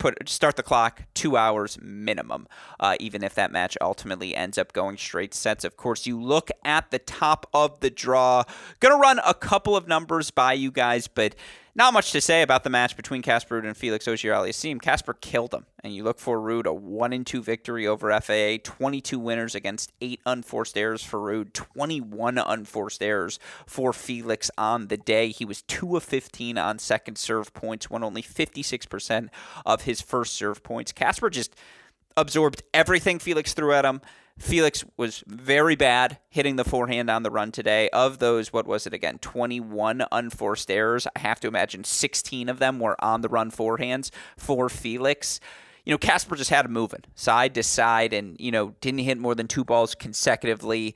[0.00, 2.48] put start the clock two hours minimum,
[2.80, 5.62] uh, even if that match ultimately ends up going straight sets.
[5.62, 8.42] Of course, you look at the top of the draw.
[8.80, 11.36] Gonna run a couple of numbers by you guys, but
[11.80, 14.82] not much to say about the match between Casper Ruud and Felix Auger-Aliassime.
[14.82, 18.58] Casper killed him, and you look for Ruud a one and two victory over FAA,
[18.62, 24.98] 22 winners against eight unforced errors for Ruud, 21 unforced errors for Felix on the
[24.98, 25.30] day.
[25.30, 29.30] He was two of 15 on second serve points, won only 56%
[29.64, 30.92] of his first serve points.
[30.92, 31.56] Casper just
[32.14, 34.02] absorbed everything Felix threw at him.
[34.40, 37.90] Felix was very bad hitting the forehand on the run today.
[37.90, 39.18] Of those, what was it again?
[39.18, 41.06] 21 unforced errors.
[41.14, 45.40] I have to imagine 16 of them were on the run forehands for Felix.
[45.84, 49.18] You know, Casper just had him moving side to side and, you know, didn't hit
[49.18, 50.94] more than two balls consecutively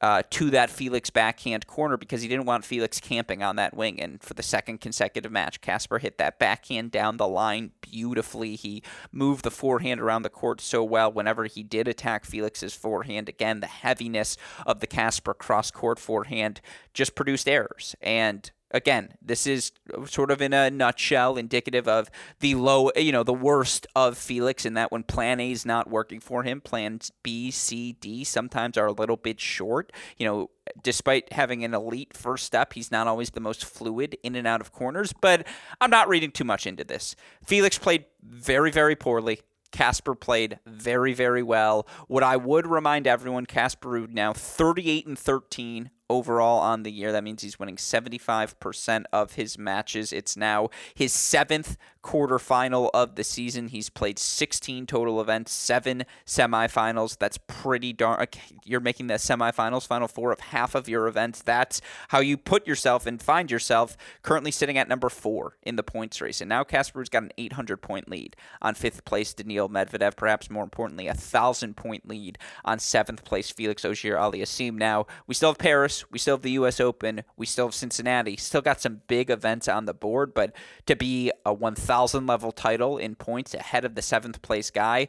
[0.00, 4.00] uh, to that Felix backhand corner because he didn't want Felix camping on that wing.
[4.00, 8.56] And for the second consecutive match, Casper hit that backhand down the line beautifully.
[8.56, 13.28] He moved the forehand around the court so well whenever he did attack Felix's forehand.
[13.28, 16.60] Again, the heaviness of the Casper cross court forehand
[16.92, 17.94] just produced errors.
[18.00, 19.72] And again, this is
[20.06, 24.64] sort of in a nutshell indicative of the low, you know, the worst of Felix
[24.64, 28.76] in that when plan A is not working for him, plans B, C, D sometimes
[28.76, 29.92] are a little bit short.
[30.16, 30.50] You know,
[30.82, 34.60] despite having an elite first step, he's not always the most fluid in and out
[34.60, 35.46] of corners, but
[35.80, 37.16] I'm not reading too much into this.
[37.44, 39.40] Felix played very, very poorly.
[39.72, 41.86] Casper played very, very well.
[42.08, 47.12] What I would remind everyone, Casper now 38 and 13 overall on the year.
[47.12, 50.12] That means he's winning 75% of his matches.
[50.12, 53.68] It's now his seventh quarterfinal of the season.
[53.68, 57.18] He's played 16 total events, seven semifinals.
[57.18, 58.24] That's pretty darn.
[58.64, 61.42] You're making the semifinals, final four of half of your events.
[61.42, 65.82] That's how you put yourself and find yourself currently sitting at number four in the
[65.82, 66.40] points race.
[66.40, 70.16] And now Casper's got an 800 point lead on fifth place Daniil Medvedev.
[70.16, 74.74] Perhaps more importantly, a thousand point lead on seventh place Felix Auger-Aliassime.
[74.74, 76.80] Now we still have Paris we still have the U.S.
[76.80, 80.34] Open, we still have Cincinnati, still got some big events on the board.
[80.34, 80.54] But
[80.86, 85.08] to be a 1,000 level title in points ahead of the seventh place guy,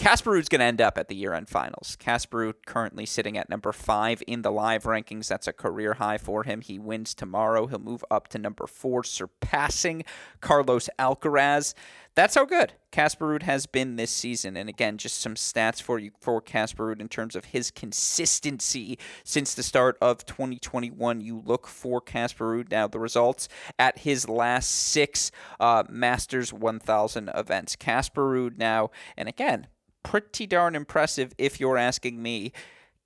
[0.00, 1.94] Casper Ruud's going to end up at the year end finals.
[1.98, 5.28] Casper currently sitting at number five in the live rankings.
[5.28, 6.62] That's a career high for him.
[6.62, 7.66] He wins tomorrow.
[7.66, 10.04] He'll move up to number four, surpassing
[10.40, 11.74] Carlos Alcaraz.
[12.20, 14.54] That's how good Casper Ruud has been this season.
[14.54, 18.98] And again, just some stats for you for Casper Ruud in terms of his consistency
[19.24, 21.22] since the start of 2021.
[21.22, 22.86] You look for Casper Ruud now.
[22.88, 25.30] The results at his last six
[25.60, 27.74] uh, Masters 1000 events.
[27.74, 29.68] Casper Ruud now, and again,
[30.02, 32.52] pretty darn impressive if you're asking me.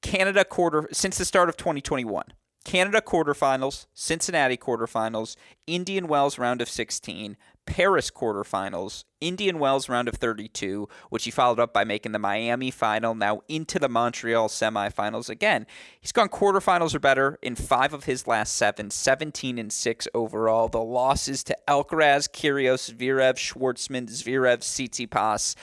[0.03, 2.25] Canada quarter since the start of 2021.
[2.65, 10.15] Canada quarterfinals, Cincinnati quarterfinals, Indian Wells round of 16, Paris quarterfinals, Indian Wells round of
[10.15, 15.29] 32, which he followed up by making the Miami final, now into the Montreal semifinals
[15.29, 15.67] again.
[16.01, 20.69] He's gone quarterfinals or better in five of his last seven, 17 and 6 overall.
[20.69, 25.55] The losses to Alcaraz, Kyrgios, Zverev, Schwartzman, Zverev, Tsitsipas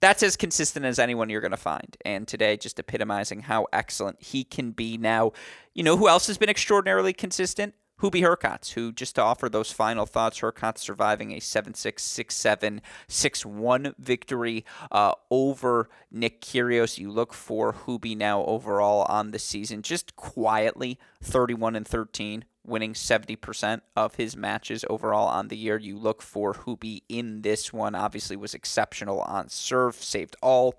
[0.00, 1.96] that's as consistent as anyone you're going to find.
[2.04, 5.32] And today, just epitomizing how excellent he can be now.
[5.74, 7.74] You know who else has been extraordinarily consistent?
[8.00, 12.34] Hubie Hurkacz, who just to offer those final thoughts, Hurkacz surviving a 7 6, 6
[12.34, 16.96] 7, 6 1 victory uh, over Nick Kyrgios.
[16.96, 22.94] You look for Hubie now overall on the season, just quietly 31 and 13 winning
[22.94, 25.76] 70% of his matches overall on the year.
[25.78, 27.94] You look for Hubie in this one.
[27.94, 30.74] Obviously was exceptional on serve, saved all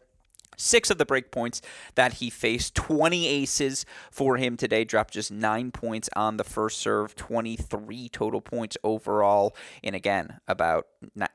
[0.58, 1.62] six of the break points
[1.96, 2.76] that he faced.
[2.76, 8.42] 20 aces for him today, dropped just nine points on the first serve, 23 total
[8.42, 9.56] points overall.
[9.84, 10.88] And again, about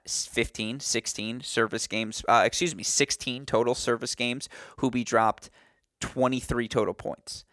[0.07, 4.49] 15, 16 service games, uh, excuse me, 16 total service games.
[4.79, 5.51] Hubie dropped
[6.01, 7.45] 23 total points,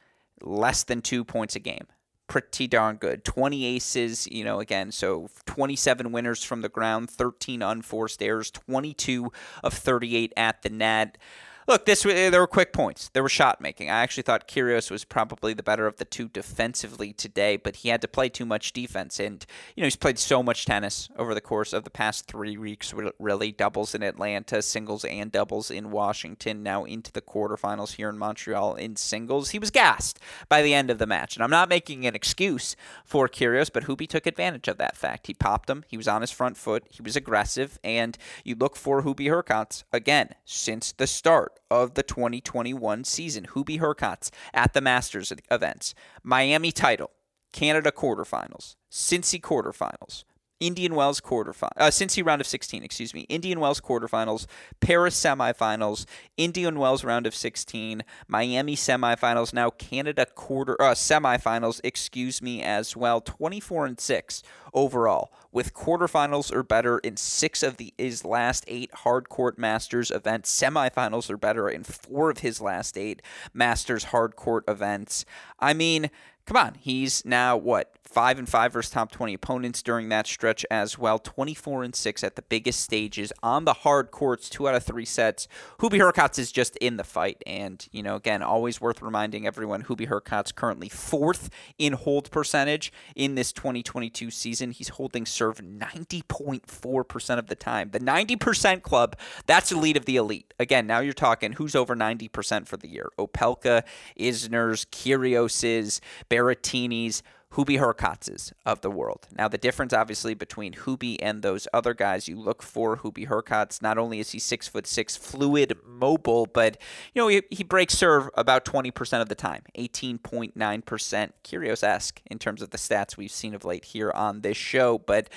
[0.42, 1.88] less than two points a game
[2.34, 3.24] pretty darn good.
[3.24, 9.32] 20 aces, you know, again, so 27 winners from the ground, 13 unforced errors, 22
[9.64, 11.20] of 38 at the net.
[11.66, 13.10] Look, this eh, there were quick points.
[13.14, 13.90] There were shot making.
[13.90, 17.90] I actually thought Kyrgios was probably the better of the two defensively today, but he
[17.90, 19.18] had to play too much defense.
[19.18, 19.46] And
[19.76, 22.94] you know he's played so much tennis over the course of the past three weeks.
[23.18, 26.64] Really, doubles in Atlanta, singles and doubles in Washington.
[26.64, 29.52] Now into the quarterfinals here in Montreal in singles.
[29.52, 32.76] He was gassed by the end of the match, and I'm not making an excuse
[33.06, 35.28] for Kyrgios, but Hubie took advantage of that fact.
[35.28, 35.86] He popped him.
[35.88, 36.84] He was on his front foot.
[36.90, 42.04] He was aggressive, and you look for Hubie Hurkacz again since the start of the
[42.04, 43.48] 2021 season.
[43.48, 45.94] Hubie Hurkacz at the Masters events.
[46.24, 47.12] Miami title,
[47.52, 50.24] Canada quarterfinals, Cincy quarterfinals,
[50.60, 54.46] Indian Wells quarterfinals, uh, Cincy round of 16, excuse me, Indian Wells quarterfinals,
[54.80, 56.06] Paris semifinals,
[56.38, 62.96] Indian Wells round of 16, Miami semifinals, now Canada quarter uh, semifinals, excuse me, as
[62.96, 68.66] well, 24 and 6 overall, with quarterfinals or better in six of the, his last
[68.68, 73.22] eight hardcourt Masters events, semifinals or better in four of his last eight
[73.54, 75.24] Masters hardcourt events.
[75.60, 76.10] I mean,
[76.46, 80.64] come on, he's now what five and five versus top 20 opponents during that stretch
[80.70, 81.18] as well.
[81.18, 85.06] 24 and six at the biggest stages on the hard courts, two out of three
[85.06, 85.48] sets.
[85.80, 89.84] Hubie Hurkacz is just in the fight, and you know, again, always worth reminding everyone.
[89.84, 91.50] Hubie Hurkacz currently fourth
[91.80, 94.72] in hold percentage in this 2022 season.
[94.72, 97.90] He's holding serve 90.4 percent of the time.
[97.92, 100.54] The 90 percent club, that's elite of the elite.
[100.60, 103.10] Again, now you're talking who's over 90 percent for the year.
[103.18, 103.84] Opelka,
[104.20, 106.00] Isners, Kyrgioses,
[106.30, 107.24] Berrettini's.
[107.54, 109.28] Hubie Hurkacz's of the world.
[109.38, 113.82] Now, the difference, obviously, between Hubie and those other guys, you look for Hubie Hurkacz.
[113.82, 116.78] Not only is he six foot six, fluid, mobile, but
[117.14, 120.82] you know he, he breaks serve about twenty percent of the time, eighteen point nine
[120.82, 121.34] percent.
[121.44, 124.98] Kyrgios esque in terms of the stats we've seen of late here on this show,
[124.98, 125.30] but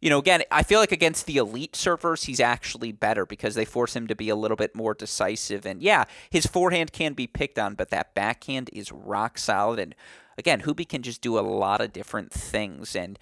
[0.00, 3.66] you know, again, I feel like against the elite servers, he's actually better because they
[3.66, 5.66] force him to be a little bit more decisive.
[5.66, 9.78] And yeah, his forehand can be picked on, but that backhand is rock solid.
[9.78, 9.94] And
[10.40, 12.96] again, Hubie can just do a lot of different things.
[12.96, 13.18] And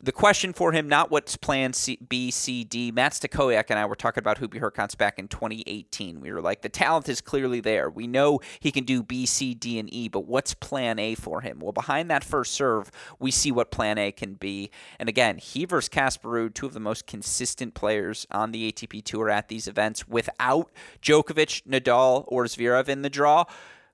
[0.00, 2.92] the question for him, not what's plan C, B, C, D.
[2.92, 6.20] Matt Stakoyak and I were talking about Hubie Hurkacz back in 2018.
[6.20, 7.90] We were like, the talent is clearly there.
[7.90, 11.40] We know he can do B, C, D, and E, but what's plan A for
[11.40, 11.58] him?
[11.58, 14.70] Well, behind that first serve, we see what plan A can be.
[14.98, 19.04] And again, he versus Casper Ruud, two of the most consistent players on the ATP
[19.04, 20.70] Tour at these events, without
[21.02, 23.44] Djokovic, Nadal, or Zverev in the draw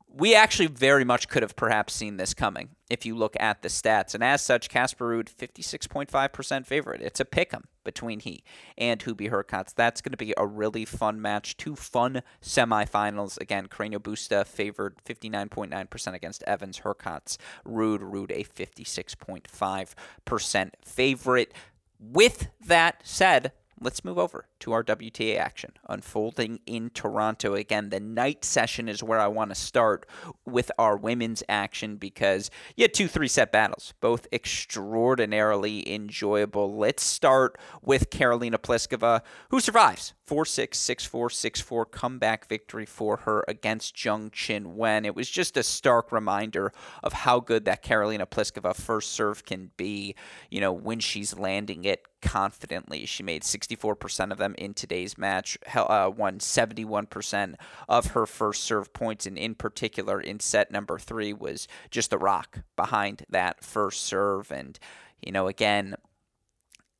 [0.08, 3.68] we actually very much could have perhaps seen this coming if you look at the
[3.68, 4.14] stats.
[4.14, 7.02] And as such, Casper Ruud, 56.5% favorite.
[7.02, 8.42] It's a pick 'em between he
[8.78, 9.74] and Hubie Hurkacz.
[9.74, 11.56] That's going to be a really fun match.
[11.56, 13.40] Two fun semifinals.
[13.40, 16.80] Again, Carreño Busta favored 59.9% against Evans.
[16.80, 21.52] Hurkacz, Ruud, Ruud a 56.5% favorite.
[21.98, 27.54] With that said, let's move over to our WTA action unfolding in Toronto.
[27.54, 30.06] Again, the night session is where I want to start
[30.44, 36.76] with our women's action because you had two three set battles, both extraordinarily enjoyable.
[36.76, 42.84] Let's start with Karolina Pliskova, who survives 4 6, 6 4, 6 4 comeback victory
[42.84, 45.06] for her against Zheng Qinwen.
[45.06, 49.70] It was just a stark reminder of how good that Karolina Pliskova first serve can
[49.76, 50.16] be,
[50.50, 53.06] you know, when she's landing it confidently.
[53.06, 57.54] She made 64% of them in today's match, uh, won 71%
[57.88, 62.18] of her first serve points, and in particular in set number three was just the
[62.18, 64.50] rock behind that first serve.
[64.50, 64.76] And,
[65.22, 65.94] you know, again,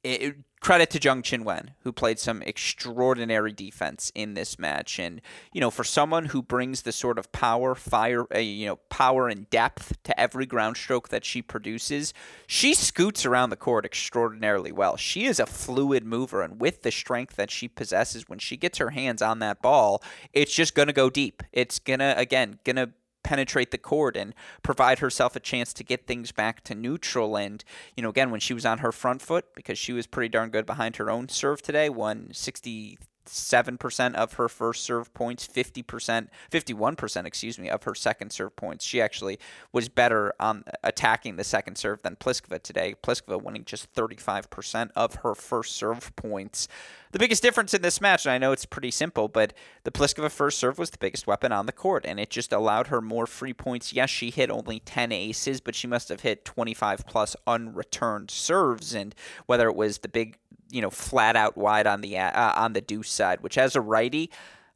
[0.07, 4.99] it, credit to Zheng Qinwen, who played some extraordinary defense in this match.
[4.99, 5.21] And,
[5.53, 9.29] you know, for someone who brings the sort of power, fire, uh, you know, power
[9.29, 12.13] and depth to every ground stroke that she produces,
[12.47, 14.97] she scoots around the court extraordinarily well.
[14.97, 16.43] She is a fluid mover.
[16.43, 20.03] And with the strength that she possesses, when she gets her hands on that ball,
[20.33, 21.43] it's just going to go deep.
[21.53, 22.91] It's to, again, to
[23.27, 27.37] penetrate the court and provide herself a chance to get things back to neutral.
[27.37, 27.65] And,
[27.97, 30.51] you know, again, when she was on her front foot, because she was pretty darn
[30.51, 36.29] good behind her own serve today, won 60 7% of her first serve points, 50%,
[36.51, 38.85] 51%, excuse me, of her second serve points.
[38.85, 39.39] She actually
[39.73, 42.95] was better on attacking the second serve than Pliskova today.
[43.03, 46.69] Pliskova winning just 35% of her first serve points.
[47.13, 49.55] The biggest difference in this match, and I know it's pretty simple, but
[49.85, 52.89] the Pliskova first serve was the biggest weapon on the court, and it just allowed
[52.89, 53.93] her more free points.
[53.93, 58.93] Yes, she hit only 10 aces, but she must have hit 25 plus unreturned serves,
[58.93, 59.15] and
[59.47, 60.37] whether it was the big
[60.71, 63.81] you know, flat out wide on the uh, on the deuce side, which as a
[63.81, 64.31] righty,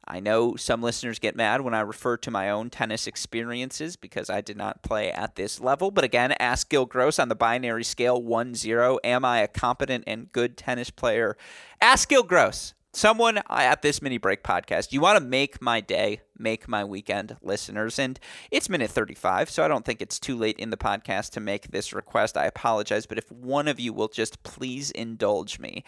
[0.07, 4.29] I know some listeners get mad when I refer to my own tennis experiences because
[4.29, 5.91] I did not play at this level.
[5.91, 8.99] But again, ask Gil Gross on the binary scale 1 0.
[9.03, 11.37] Am I a competent and good tennis player?
[11.79, 15.81] Ask Gil Gross someone uh, at this mini break podcast, you want to make my
[15.81, 17.99] day, make my weekend, listeners.
[17.99, 18.19] And
[18.51, 21.71] it's minute 35, so I don't think it's too late in the podcast to make
[21.71, 22.37] this request.
[22.37, 25.83] I apologize, but if one of you will just please indulge me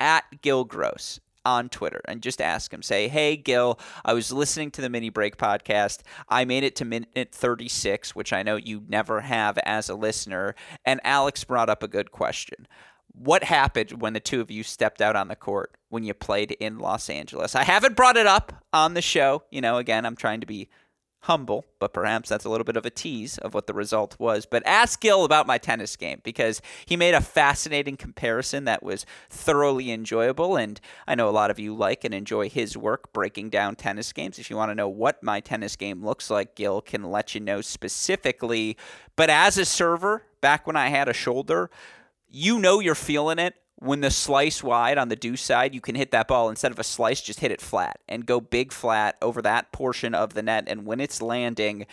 [0.00, 4.70] at Gil Gross on Twitter and just ask him, say, Hey, Gil, I was listening
[4.72, 6.00] to the mini break podcast.
[6.28, 10.54] I made it to minute 36, which I know you never have as a listener.
[10.84, 12.66] And Alex brought up a good question
[13.12, 16.52] what happened when the two of you stepped out on the court when you played
[16.52, 17.54] in Los Angeles?
[17.54, 19.42] I haven't brought it up on the show.
[19.50, 20.68] You know, again, I'm trying to be
[21.22, 24.46] humble, but perhaps that's a little bit of a tease of what the result was.
[24.46, 29.04] But ask Gil about my tennis game because he made a fascinating comparison that was
[29.28, 30.56] thoroughly enjoyable.
[30.56, 34.12] And I know a lot of you like and enjoy his work breaking down tennis
[34.12, 34.38] games.
[34.38, 37.40] If you want to know what my tennis game looks like, Gil can let you
[37.40, 38.76] know specifically.
[39.16, 41.68] But as a server, back when I had a shoulder,
[42.28, 43.54] you know you're feeling it.
[43.80, 46.48] When the slice wide on the deuce side, you can hit that ball.
[46.48, 50.16] Instead of a slice, just hit it flat and go big flat over that portion
[50.16, 50.64] of the net.
[50.66, 51.86] And when it's landing,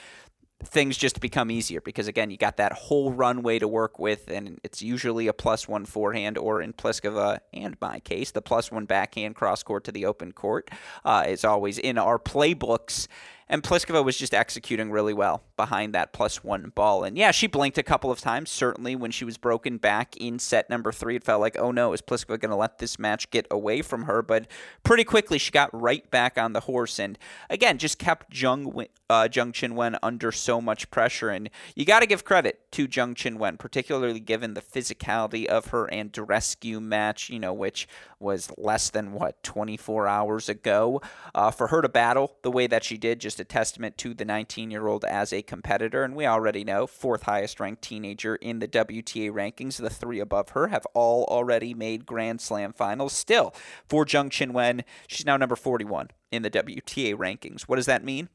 [0.64, 4.60] things just become easier because again you got that whole runway to work with and
[4.64, 8.86] it's usually a plus one forehand or in Pliskova and my case the plus one
[8.86, 10.72] backhand cross court to the open court
[11.04, 13.08] uh, is always in our playbooks
[13.48, 17.04] and Pliskova was just executing really well behind that plus one ball.
[17.04, 18.50] And yeah, she blinked a couple of times.
[18.50, 21.94] Certainly, when she was broken back in set number three, it felt like, oh no,
[21.94, 24.24] is Pliskova going to let this match get away from her?
[24.24, 24.48] But
[24.84, 26.98] pretty quickly, she got right back on the horse.
[27.00, 27.20] And
[27.50, 31.30] again, just kept Zheng, uh, Zheng Qinwen under so much pressure.
[31.30, 35.88] And you got to give credit to Zheng Qinwen, particularly given the physicality of her
[35.94, 37.88] Andreescu match, you know, which
[38.20, 41.02] was less than, what, 24 hours ago.
[41.36, 44.14] Uh, for her to battle the way that she did, just just a testament to
[44.14, 46.04] the 19 year old as a competitor.
[46.04, 49.78] And we already know, fourth highest ranked teenager in the WTA rankings.
[49.78, 53.14] The three above her have all already made Grand Slam finals.
[53.14, 53.54] Still,
[53.88, 57.64] for Zheng Qinwen, she's now number 41 in the WTA rankings.
[57.64, 58.30] What does that mean?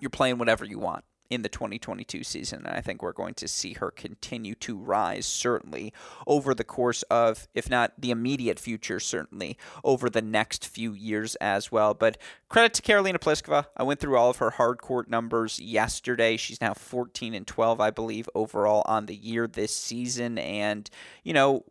[0.00, 2.66] You're playing whatever you want in the 2022 season.
[2.66, 5.92] And I think we're going to see her continue to rise, certainly,
[6.26, 11.34] over the course of, if not the immediate future, certainly over the next few years
[11.36, 11.94] as well.
[11.94, 12.18] But
[12.48, 13.66] credit to Karolina Pliskova.
[13.76, 16.36] I went through all of her hard court numbers yesterday.
[16.36, 20.36] She's now 14 and 12, I believe, overall on the year this season.
[20.36, 20.90] And,
[21.24, 21.64] you know,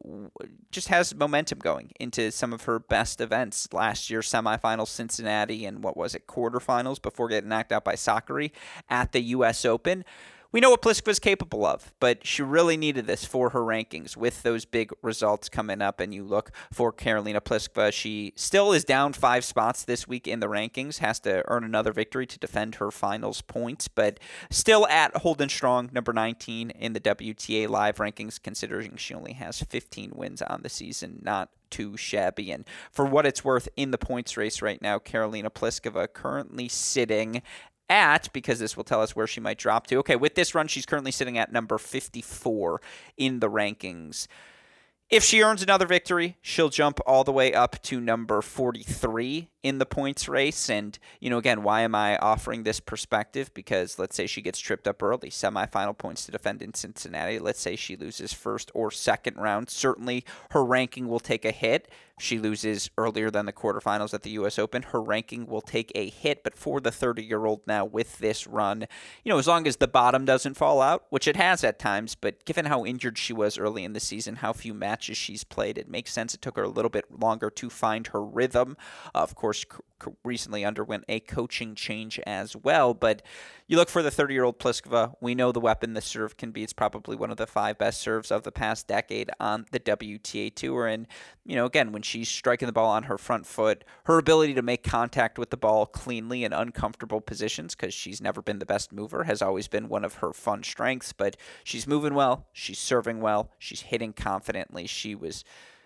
[0.72, 3.72] just has momentum going into some of her best events.
[3.72, 8.52] Last year, semifinals Cincinnati and what was it, quarterfinals before getting knocked out by Sakkari
[8.90, 9.51] at the U.S.
[9.52, 9.66] U.S.
[9.66, 10.06] Open.
[10.54, 14.18] We know what Pliskova is capable of, but she really needed this for her rankings
[14.18, 16.02] with those big results coming up.
[16.02, 17.94] And you look for Karolina Pliskova.
[17.94, 21.94] She still is down five spots this week in the rankings, has to earn another
[21.94, 27.00] victory to defend her finals points, but still at holding strong, number 19 in the
[27.00, 31.22] WTA live rankings, considering she only has 15 wins on the season.
[31.24, 32.52] Not too shabby.
[32.52, 37.42] And for what it's worth in the points race right now, Karolina Pliskova currently sitting
[37.92, 39.98] at, because this will tell us where she might drop to.
[39.98, 42.82] Okay, with this run, she's currently sitting at number 54
[43.18, 44.28] in the rankings.
[45.10, 49.78] If she earns another victory, she'll jump all the way up to number 43 in
[49.78, 50.70] the points race.
[50.70, 53.54] And, you know, again, why am I offering this perspective?
[53.54, 57.40] Because let's say she gets tripped up early, semifinal points to defend in Cincinnati.
[57.40, 59.70] Let's say she loses first or second round.
[59.70, 61.92] Certainly her ranking will take a hit.
[62.20, 64.60] She loses earlier than the quarterfinals at the U.S.
[64.60, 64.84] Open.
[64.84, 68.48] Her ranking will take a hit, but for the 30 year old now with this
[68.48, 68.86] run,
[69.24, 72.16] you know, as long as the bottom doesn't fall out, which it has at times,
[72.16, 75.78] but given how injured she was early in the season, how few matches she's played,
[75.78, 76.34] it makes sense.
[76.34, 78.78] It took her a little bit longer to find her rhythm.
[79.16, 79.66] Uh, of course,
[80.24, 82.94] recently underwent a coaching change as well.
[82.94, 83.22] But
[83.68, 85.16] you look for the 30 year old Pliskova.
[85.22, 86.64] We know the weapon the serve can be.
[86.64, 90.54] It's probably one of the five best serves of the past decade on the WTA
[90.54, 90.88] Tour.
[90.88, 91.08] And,
[91.46, 94.62] you know, again, when she's striking the ball on her front foot, her ability to
[94.62, 98.92] make contact with the ball cleanly in uncomfortable positions, because she's never been the best
[98.92, 101.14] mover, has always been one of her fun strengths.
[101.14, 104.86] But she's moving well, she's serving well, she's hitting confidently.
[104.88, 105.46] She was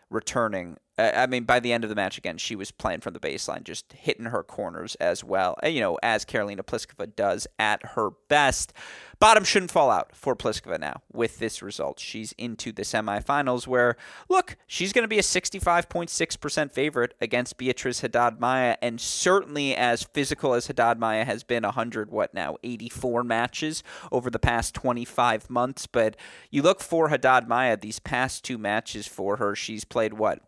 [0.10, 0.78] returning.
[0.98, 3.64] I mean, by the end of the match, again, she was playing from the baseline,
[3.64, 5.58] just hitting her corners as well.
[5.64, 8.72] You know, as Karolina Pliskova does at her best.
[9.20, 11.99] Bottom shouldn't fall out for Pliskova now with this result.
[11.99, 13.95] She's into the semifinals where,
[14.30, 18.76] look, she's going to be a 65.6% favorite against Beatriz Haddad Maia.
[18.82, 24.30] And certainly as physical as Haddad Maia has been 100, what now, 84 matches over
[24.30, 25.88] the past 25 months.
[25.88, 26.18] But
[26.51, 30.41] you look for Haddad Maia, these past two matches for her, she's played what?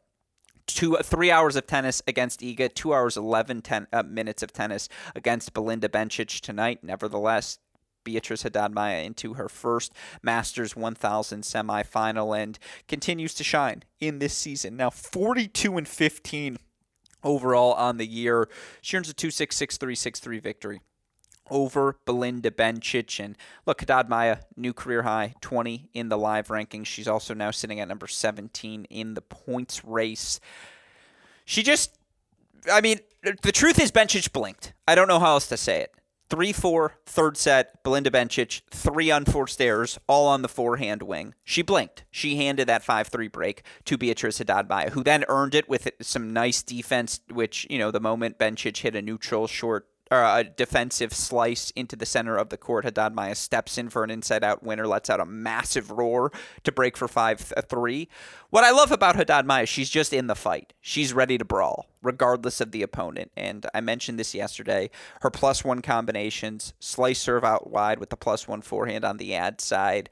[0.67, 4.89] two three hours of tennis against Iga, two hours eleven ten, uh, minutes of tennis
[5.15, 6.83] against Belinda Bencic tonight.
[6.83, 7.57] Nevertheless,
[8.07, 9.91] Beatriz Haddad Maia into her first
[10.23, 14.77] Masters 1000 semifinal and continues to shine in this season.
[14.77, 16.57] Now 42 and 15
[17.21, 18.47] overall on the year.
[18.79, 20.81] She earns a 2-6-6-3-6-3 victory
[21.49, 23.19] over Belinda Bencic.
[23.19, 23.35] And
[23.65, 26.85] look, Haddad Maia, new career high, 20 in the live rankings.
[26.85, 30.39] She's also now sitting at number 17 in the points race.
[31.43, 31.97] She just,
[32.71, 34.71] I mean, the truth is Bencic blinked.
[34.87, 35.93] I don't know how else to say it.
[36.29, 41.33] 3 4, third set, Belinda Bencic, three unforced errors, all on the forehand wing.
[41.43, 42.03] She blinked.
[42.11, 45.89] She handed that 5 3 break to Beatriz Haddad Maia, who then earned it with
[46.01, 50.43] some nice defense, which, you know, the moment Bencic hit a neutral short or a
[50.43, 52.85] defensive slice into the center of the court.
[52.85, 56.31] Haddad Maia steps in for an inside out winner, lets out a massive roar
[56.63, 58.09] to break for 5 3.
[58.49, 60.73] What I love about Haddad Maia, she's just in the fight.
[60.81, 63.31] She's ready to brawl, regardless of the opponent.
[63.35, 64.89] And I mentioned this yesterday.
[65.21, 69.35] Her plus one combinations, slice serve out wide with the plus one forehand on the
[69.35, 70.09] ad side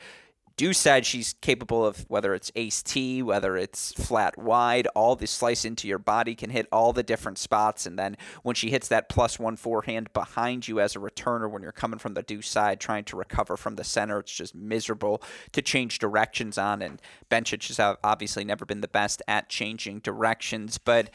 [0.57, 5.27] Deuce said she's capable of whether it's ace T, whether it's flat wide, all the
[5.27, 7.85] slice into your body can hit all the different spots.
[7.85, 11.61] And then when she hits that plus one forehand behind you as a returner, when
[11.61, 15.21] you're coming from the deuce side trying to recover from the center, it's just miserable
[15.51, 16.81] to change directions on.
[16.81, 20.77] And Bencic has obviously never been the best at changing directions.
[20.77, 21.09] But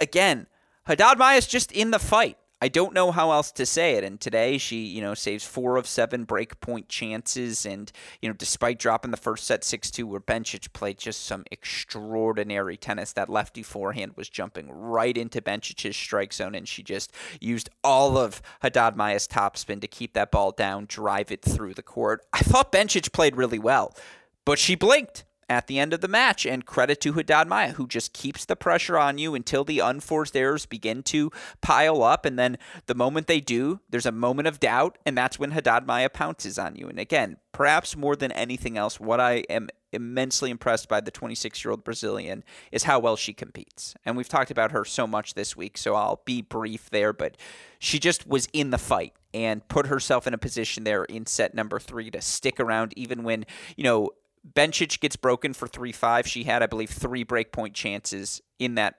[0.00, 0.48] again,
[0.86, 2.38] Haddad Maia is just in the fight.
[2.62, 4.04] I don't know how else to say it.
[4.04, 7.64] And today she, you know, saves four of seven break point chances.
[7.64, 7.90] And,
[8.20, 12.76] you know, despite dropping the first set 6 2, where Bencic played just some extraordinary
[12.76, 16.54] tennis, that lefty forehand was jumping right into Bencic's strike zone.
[16.54, 21.32] And she just used all of Haddad Maia's topspin to keep that ball down, drive
[21.32, 22.26] it through the court.
[22.32, 23.96] I thought Bencic played really well,
[24.44, 26.46] but she blinked at the end of the match.
[26.46, 30.36] And credit to Haddad Maia, who just keeps the pressure on you until the unforced
[30.36, 31.30] errors begin to
[31.60, 32.24] pile up.
[32.24, 35.86] And then the moment they do, there's a moment of doubt, and that's when Haddad
[35.86, 36.88] Maia pounces on you.
[36.88, 41.64] And again, perhaps more than anything else, what I am immensely impressed by the 26
[41.64, 43.94] year old Brazilian is how well she competes.
[44.04, 47.36] And we've talked about her so much this week, so I'll be brief there, but
[47.80, 51.54] she just was in the fight and put herself in a position there in set
[51.54, 53.46] number three to stick around even when,
[53.76, 54.10] you know,
[54.46, 56.26] Bencic gets broken for 3 5.
[56.26, 58.96] She had, I believe, three breakpoint chances in that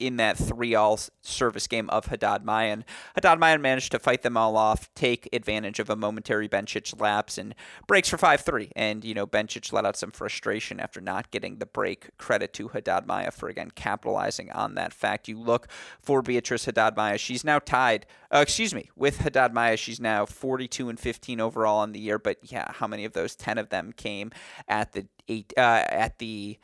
[0.00, 2.84] in that three all service game of Haddad Mayan.
[3.14, 7.38] Haddad Mayan managed to fight them all off, take advantage of a momentary Bencic lapse,
[7.38, 7.54] and
[7.86, 8.72] breaks for 5 3.
[8.74, 12.16] And, you know, Bencic let out some frustration after not getting the break.
[12.16, 15.28] Credit to Haddad Maia for, again, capitalizing on that fact.
[15.28, 15.68] You look
[16.00, 17.18] for Beatriz Haddad Maia.
[17.18, 19.76] She's now tied, uh, excuse me, with Haddad Maia.
[19.76, 22.18] She's now 42 and 15 overall on the year.
[22.18, 24.32] But, yeah, how many of those 10 of them came
[24.66, 26.58] at the eight, uh, at the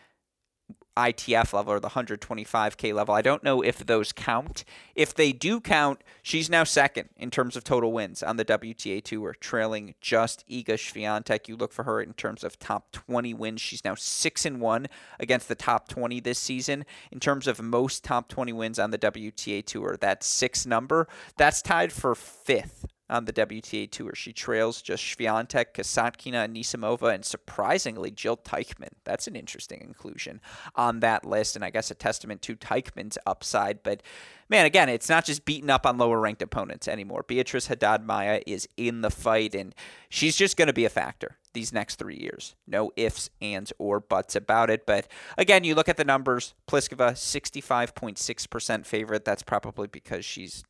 [0.97, 3.15] ITF level or the 125K level.
[3.15, 4.65] I don't know if those count.
[4.95, 9.03] If they do count, she's now second in terms of total wins on the WTA
[9.05, 11.49] Tour, trailing just Iga Swiatek.
[11.49, 13.61] You look for her in terms of top 20 wins.
[13.61, 14.87] She's now 6 and 1
[15.21, 16.85] against the top 20 this season.
[17.13, 21.63] In terms of most top 20 wins on the WTA Tour, that six number, that's
[21.63, 24.15] tied for fifth on the WTA Tour.
[24.15, 28.93] She trails just Swiatek, Kasatkina, Anisimova, and surprisingly Jill Teichmann.
[29.05, 30.41] That's an interesting inclusion
[30.75, 33.83] on that list, and I guess a testament to Teichmann's upside.
[33.83, 34.03] But
[34.49, 37.25] man, again, it's not just beating up on lower ranked opponents anymore.
[37.27, 39.75] Beatriz Haddad Maia is in the fight, and
[40.09, 42.55] she's just going to be a factor these next three years.
[42.67, 44.85] No ifs, ands, or buts about it.
[44.85, 49.25] But again, you look at the numbers Pliskova, 65.6% favorite.
[49.25, 50.65] That's probably because she's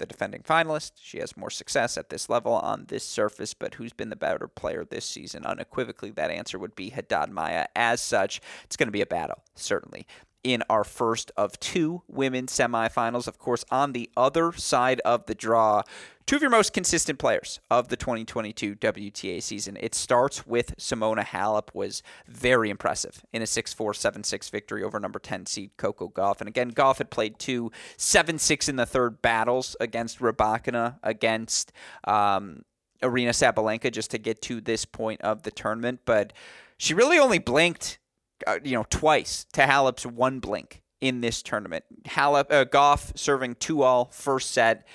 [0.00, 0.92] the defending finalist.
[0.96, 4.48] She has more success at this level on this surface, but who's been the better
[4.48, 5.46] player this season?
[5.46, 7.66] Unequivocally, that answer would be Haddad Maia.
[7.76, 10.06] As such, it's going to be a battle, certainly
[10.42, 13.28] in our first of two women's semifinals.
[13.28, 15.82] Of course, on the other side of the draw,
[16.30, 19.76] two of your most consistent players of the 2022 WTA season.
[19.80, 25.18] It starts with Simona Halep was very impressive in a 6-4, 7-6 victory over number
[25.18, 26.38] 10 seed Coco Gauff.
[26.38, 31.72] And again, Gauff had played two 7-6 in the third battles against Rybakina, against
[32.04, 32.62] um,
[33.02, 36.32] Aryna Sabalenka just to get to this point of the tournament, but
[36.78, 37.98] she really only blinked
[38.46, 41.84] uh, you know, twice to Halep's one blink in this tournament.
[42.04, 44.86] Halep, uh, serving two all first set.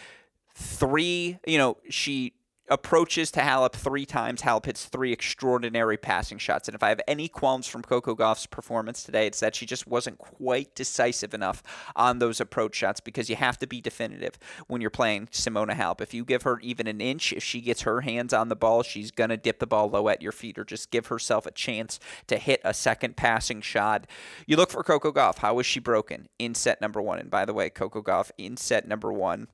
[0.56, 2.34] Three, you know, she
[2.68, 4.42] approaches to Halep three times.
[4.42, 6.68] Halep hits three extraordinary passing shots.
[6.68, 9.86] And if I have any qualms from Coco Gauff's performance today, it's that she just
[9.86, 11.62] wasn't quite decisive enough
[11.96, 16.02] on those approach shots because you have to be definitive when you're playing Simona Halep.
[16.02, 18.82] If you give her even an inch, if she gets her hands on the ball,
[18.82, 21.52] she's going to dip the ball low at your feet or just give herself a
[21.52, 24.08] chance to hit a second passing shot.
[24.48, 25.40] You look for Coco Gauff.
[25.40, 27.20] How was she broken in set number one?
[27.20, 29.48] And by the way, Coco Gauff in set number one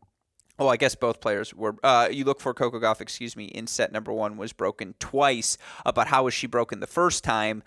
[0.60, 1.76] Oh, I guess both players were.
[1.84, 5.58] Uh, you look for Coco Gauff, excuse me, in set number one was broken twice.
[5.86, 7.64] Uh, but how was she broken the first time?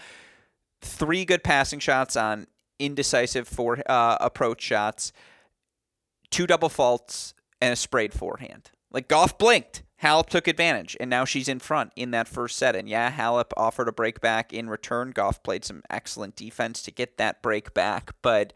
[0.80, 2.47] Three good passing shots on
[2.78, 5.12] indecisive for uh, approach shots,
[6.30, 8.70] two double faults, and a sprayed forehand.
[8.91, 9.82] Like Gauff blinked.
[10.03, 12.76] Halep took advantage, and now she's in front in that first set.
[12.76, 15.14] And yeah, Halep offered a break back in return.
[15.14, 18.53] Gauff played some excellent defense to get that break back, but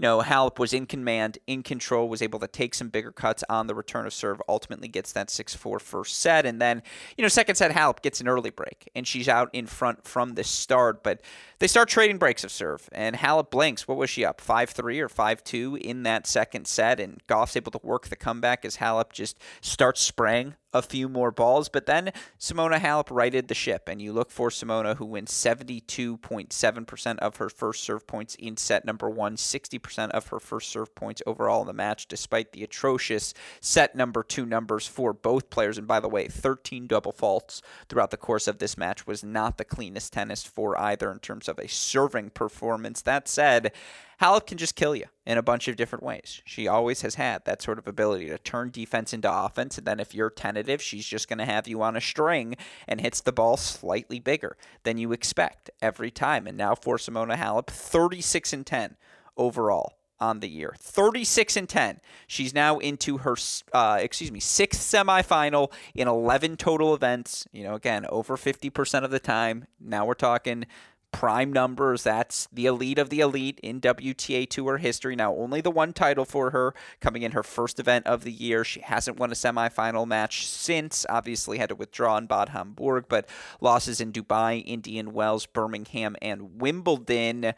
[0.00, 3.44] you know, Halep was in command, in control, was able to take some bigger cuts
[3.50, 6.46] on the return of serve, ultimately gets that 6 4 first set.
[6.46, 6.82] And then,
[7.18, 10.36] you know, second set, Halep gets an early break, and she's out in front from
[10.36, 11.02] the start.
[11.02, 11.20] But
[11.58, 13.86] they start trading breaks of serve, and Halep blinks.
[13.86, 16.98] What was she up, 5 3 or 5 2 in that second set?
[16.98, 21.30] And Gauff's able to work the comeback as Halep just starts spraying a few more
[21.30, 21.68] balls.
[21.68, 27.18] But then Simona Halep righted the ship, and you look for Simona, who wins 72.7%
[27.18, 31.22] of her first serve points in set number one, 60% of her first serve points
[31.26, 35.78] overall in the match, despite the atrocious set number two numbers for both players.
[35.78, 39.58] And by the way, 13 double faults throughout the course of this match was not
[39.58, 43.02] the cleanest tennis for either in terms of a serving performance.
[43.02, 43.72] That said,
[44.20, 46.42] Halep can just kill you in a bunch of different ways.
[46.44, 49.98] She always has had that sort of ability to turn defense into offense, and then
[49.98, 52.56] if you're tentative, she's just going to have you on a string
[52.86, 56.46] and hits the ball slightly bigger than you expect every time.
[56.46, 58.96] And now for Simona Halep, 36 and 10
[59.38, 63.34] overall on the year 36 and 10 she's now into her
[63.72, 69.10] uh, excuse me sixth semifinal in 11 total events you know again over 50% of
[69.10, 70.66] the time now we're talking
[71.12, 72.02] prime numbers.
[72.02, 75.16] That's the elite of the elite in WTA tour history.
[75.16, 78.64] Now only the one title for her coming in her first event of the year.
[78.64, 81.06] She hasn't won a semifinal match since.
[81.08, 83.28] Obviously had to withdraw in Bad Homburg but
[83.60, 87.54] losses in Dubai Indian Wells Birmingham and Wimbledon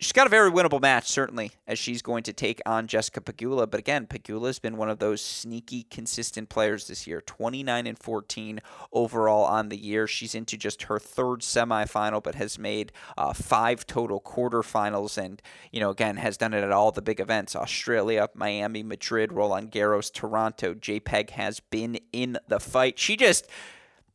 [0.00, 3.70] she's got a very winnable match, certainly, as she's going to take on Jessica Pegula.
[3.70, 7.98] But again, Pegula has been one of those sneaky, consistent players this year 29 and
[7.98, 8.60] 14
[8.92, 10.06] overall on the year.
[10.06, 15.18] She's into just her third semifinal, but has made uh, five total quarterfinals.
[15.18, 15.40] And,
[15.70, 19.70] you know, again, has done it at all the big events Australia, Miami, Madrid, Roland
[19.70, 20.74] Garros, Toronto.
[20.74, 22.98] JPEG has been in the fight.
[22.98, 23.46] She just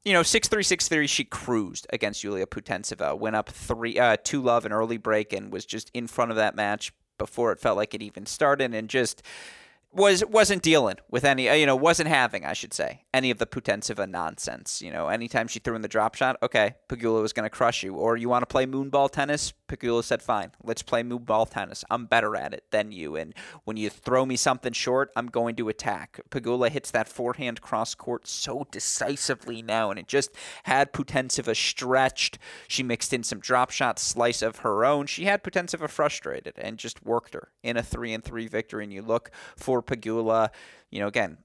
[0.06, 1.08] you know, six three six three.
[1.08, 3.18] She cruised against Yulia Putintseva.
[3.18, 6.38] Went up three uh, two love an early break and was just in front of
[6.38, 9.24] that match before it felt like it even started, and just
[9.96, 13.38] was wasn't dealing with any, uh, you know, wasn't having, I should say, any of
[13.38, 14.82] the Putintseva nonsense.
[14.82, 17.82] You know, anytime she threw in the drop shot, okay, Pegula was going to crush
[17.82, 17.96] you.
[17.96, 19.54] Or you want to play moonball tennis?
[19.68, 21.84] Pegula said, fine, let's play moonball tennis.
[21.89, 23.16] I'm better at it than you.
[23.16, 23.34] And
[23.64, 26.20] when you throw me something short, I'm going to attack.
[26.30, 30.32] Pegula hits that forehand cross court so decisively now, and it just
[30.64, 32.38] had Putintseva stretched.
[32.68, 35.08] She mixed in some drop shot slice of her own.
[35.08, 38.84] She had Putintseva frustrated and just worked her in a three and three victory.
[38.84, 40.49] And you look for Pegula.
[40.91, 41.38] You know, again,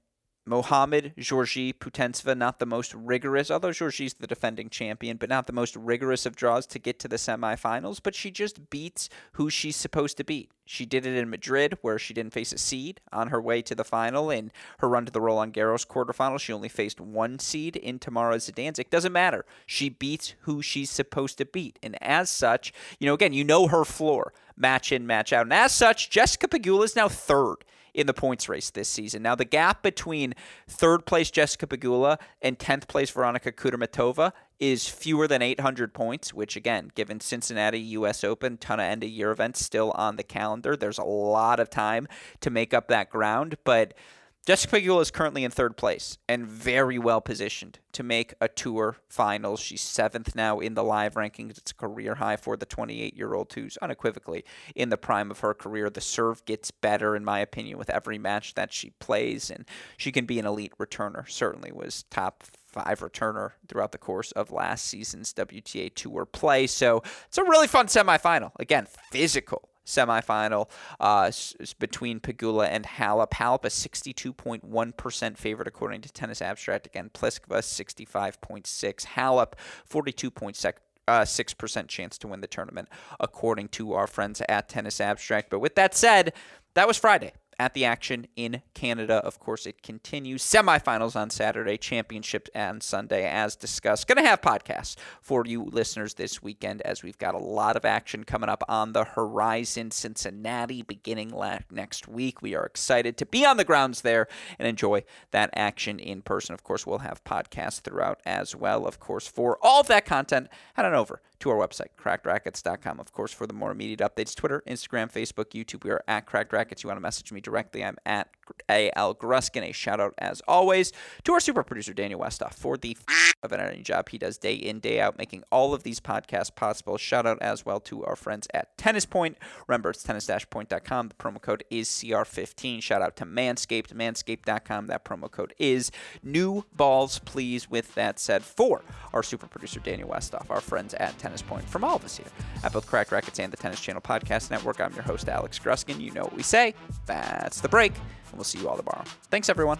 [0.43, 5.53] Mohamed Giorgi Putintseva, not the most rigorous, although Giorgi's the defending champion, but not the
[5.53, 7.99] most rigorous of draws to get to the semifinals.
[8.01, 10.49] But she just beats who she's supposed to beat.
[10.65, 13.75] She did it in Madrid, where she didn't face a seed on her way to
[13.75, 14.31] the final.
[14.31, 18.37] In her run to the Roland Garros quarterfinal, she only faced one seed in Tamara
[18.37, 18.89] Zidansek.
[18.89, 19.45] Doesn't matter.
[19.67, 21.77] She beats who she's supposed to beat.
[21.83, 25.45] And as such, you know, again, you know her floor, match in, match out.
[25.45, 27.63] And as such, Jessica Pegula is now third
[27.93, 29.21] in the points race this season.
[29.21, 30.33] Now, the gap between
[30.67, 36.55] third place Jessica Pegula and 10th place Veronika Kudermetova is fewer than 800 points, which,
[36.55, 38.23] again, given Cincinnati U.S.
[38.23, 41.69] Open, ton of end of year events still on the calendar, there's a lot of
[41.69, 42.07] time
[42.41, 43.57] to make up that ground.
[43.63, 43.95] But
[44.43, 48.97] Jessica Pegula is currently in third place and very well positioned to make a tour
[49.07, 49.59] finals.
[49.59, 51.59] She's seventh now in the live rankings.
[51.59, 54.43] It's a career high for the 28 year old who's unequivocally
[54.75, 55.91] in the prime of her career.
[55.91, 59.63] The serve gets better, in my opinion, with every match that she plays, and
[59.95, 61.29] she can be an elite returner.
[61.29, 66.65] Certainly was top five returner throughout the course of last season's WTA Tour play.
[66.65, 68.53] So it's a really fun semifinal.
[68.59, 70.69] Again, physical semifinal
[70.99, 71.31] uh,
[71.79, 73.31] between Pegula and Halep.
[73.31, 76.87] Halep a 62.1% favorite according to Tennis Abstract.
[76.87, 79.05] Again, Pliskova 65.6.
[79.05, 79.53] Halep
[79.89, 80.73] 42.6
[81.07, 82.87] uh, 6% chance to win the tournament,
[83.19, 85.49] according to our friends at Tennis Abstract.
[85.49, 86.31] But with that said,
[86.75, 89.17] that was Friday at the action in Canada.
[89.17, 90.41] Of course, it continues.
[90.41, 94.07] Semifinals on Saturday, championship on Sunday, as discussed.
[94.07, 97.85] Going to have podcasts for you listeners this weekend as we've got a lot of
[97.85, 99.91] action coming up on the horizon.
[99.91, 101.31] Cincinnati beginning
[101.69, 102.41] next week.
[102.41, 106.55] We are excited to be on the grounds there and enjoy that action in person.
[106.55, 108.87] Of course, we'll have podcasts throughout as well.
[108.87, 112.99] Of course, for all of that content, head on over to our website, crackedracquets.com.
[112.99, 116.53] Of course, for the more immediate updates, Twitter, Instagram, Facebook, YouTube, we are at Cracked
[116.53, 116.83] Racquets.
[116.83, 117.50] You want to message me directly,
[117.83, 118.29] I'm at
[118.69, 119.15] A.L.
[119.15, 119.69] Gruskin.
[119.69, 120.91] A shout out, as always,
[121.23, 122.97] to our super producer, Daniel Westoff, for the
[123.43, 126.53] of an editing job he does day in, day out, making all of these podcasts
[126.53, 126.97] possible.
[126.97, 129.37] Shout out as well to our friends at Tennis Point.
[129.67, 131.07] Remember, it's tennis-point.com.
[131.07, 132.81] The promo code is CR15.
[132.81, 134.87] Shout out to Manscaped, manscaped.com.
[134.87, 135.91] That promo code is
[136.23, 137.69] new balls, please.
[137.69, 138.83] With that said, for
[139.13, 142.27] our super producer, Daniel Westoff, our friends at Tennis Point, from all of us here
[142.63, 145.99] at both Cracked Racquets and the Tennis Channel Podcast Network, I'm your host, Alex Gruskin.
[145.99, 146.73] You know what we say.
[147.05, 149.03] That's the break, and we'll see you all tomorrow.
[149.29, 149.79] Thanks, everyone.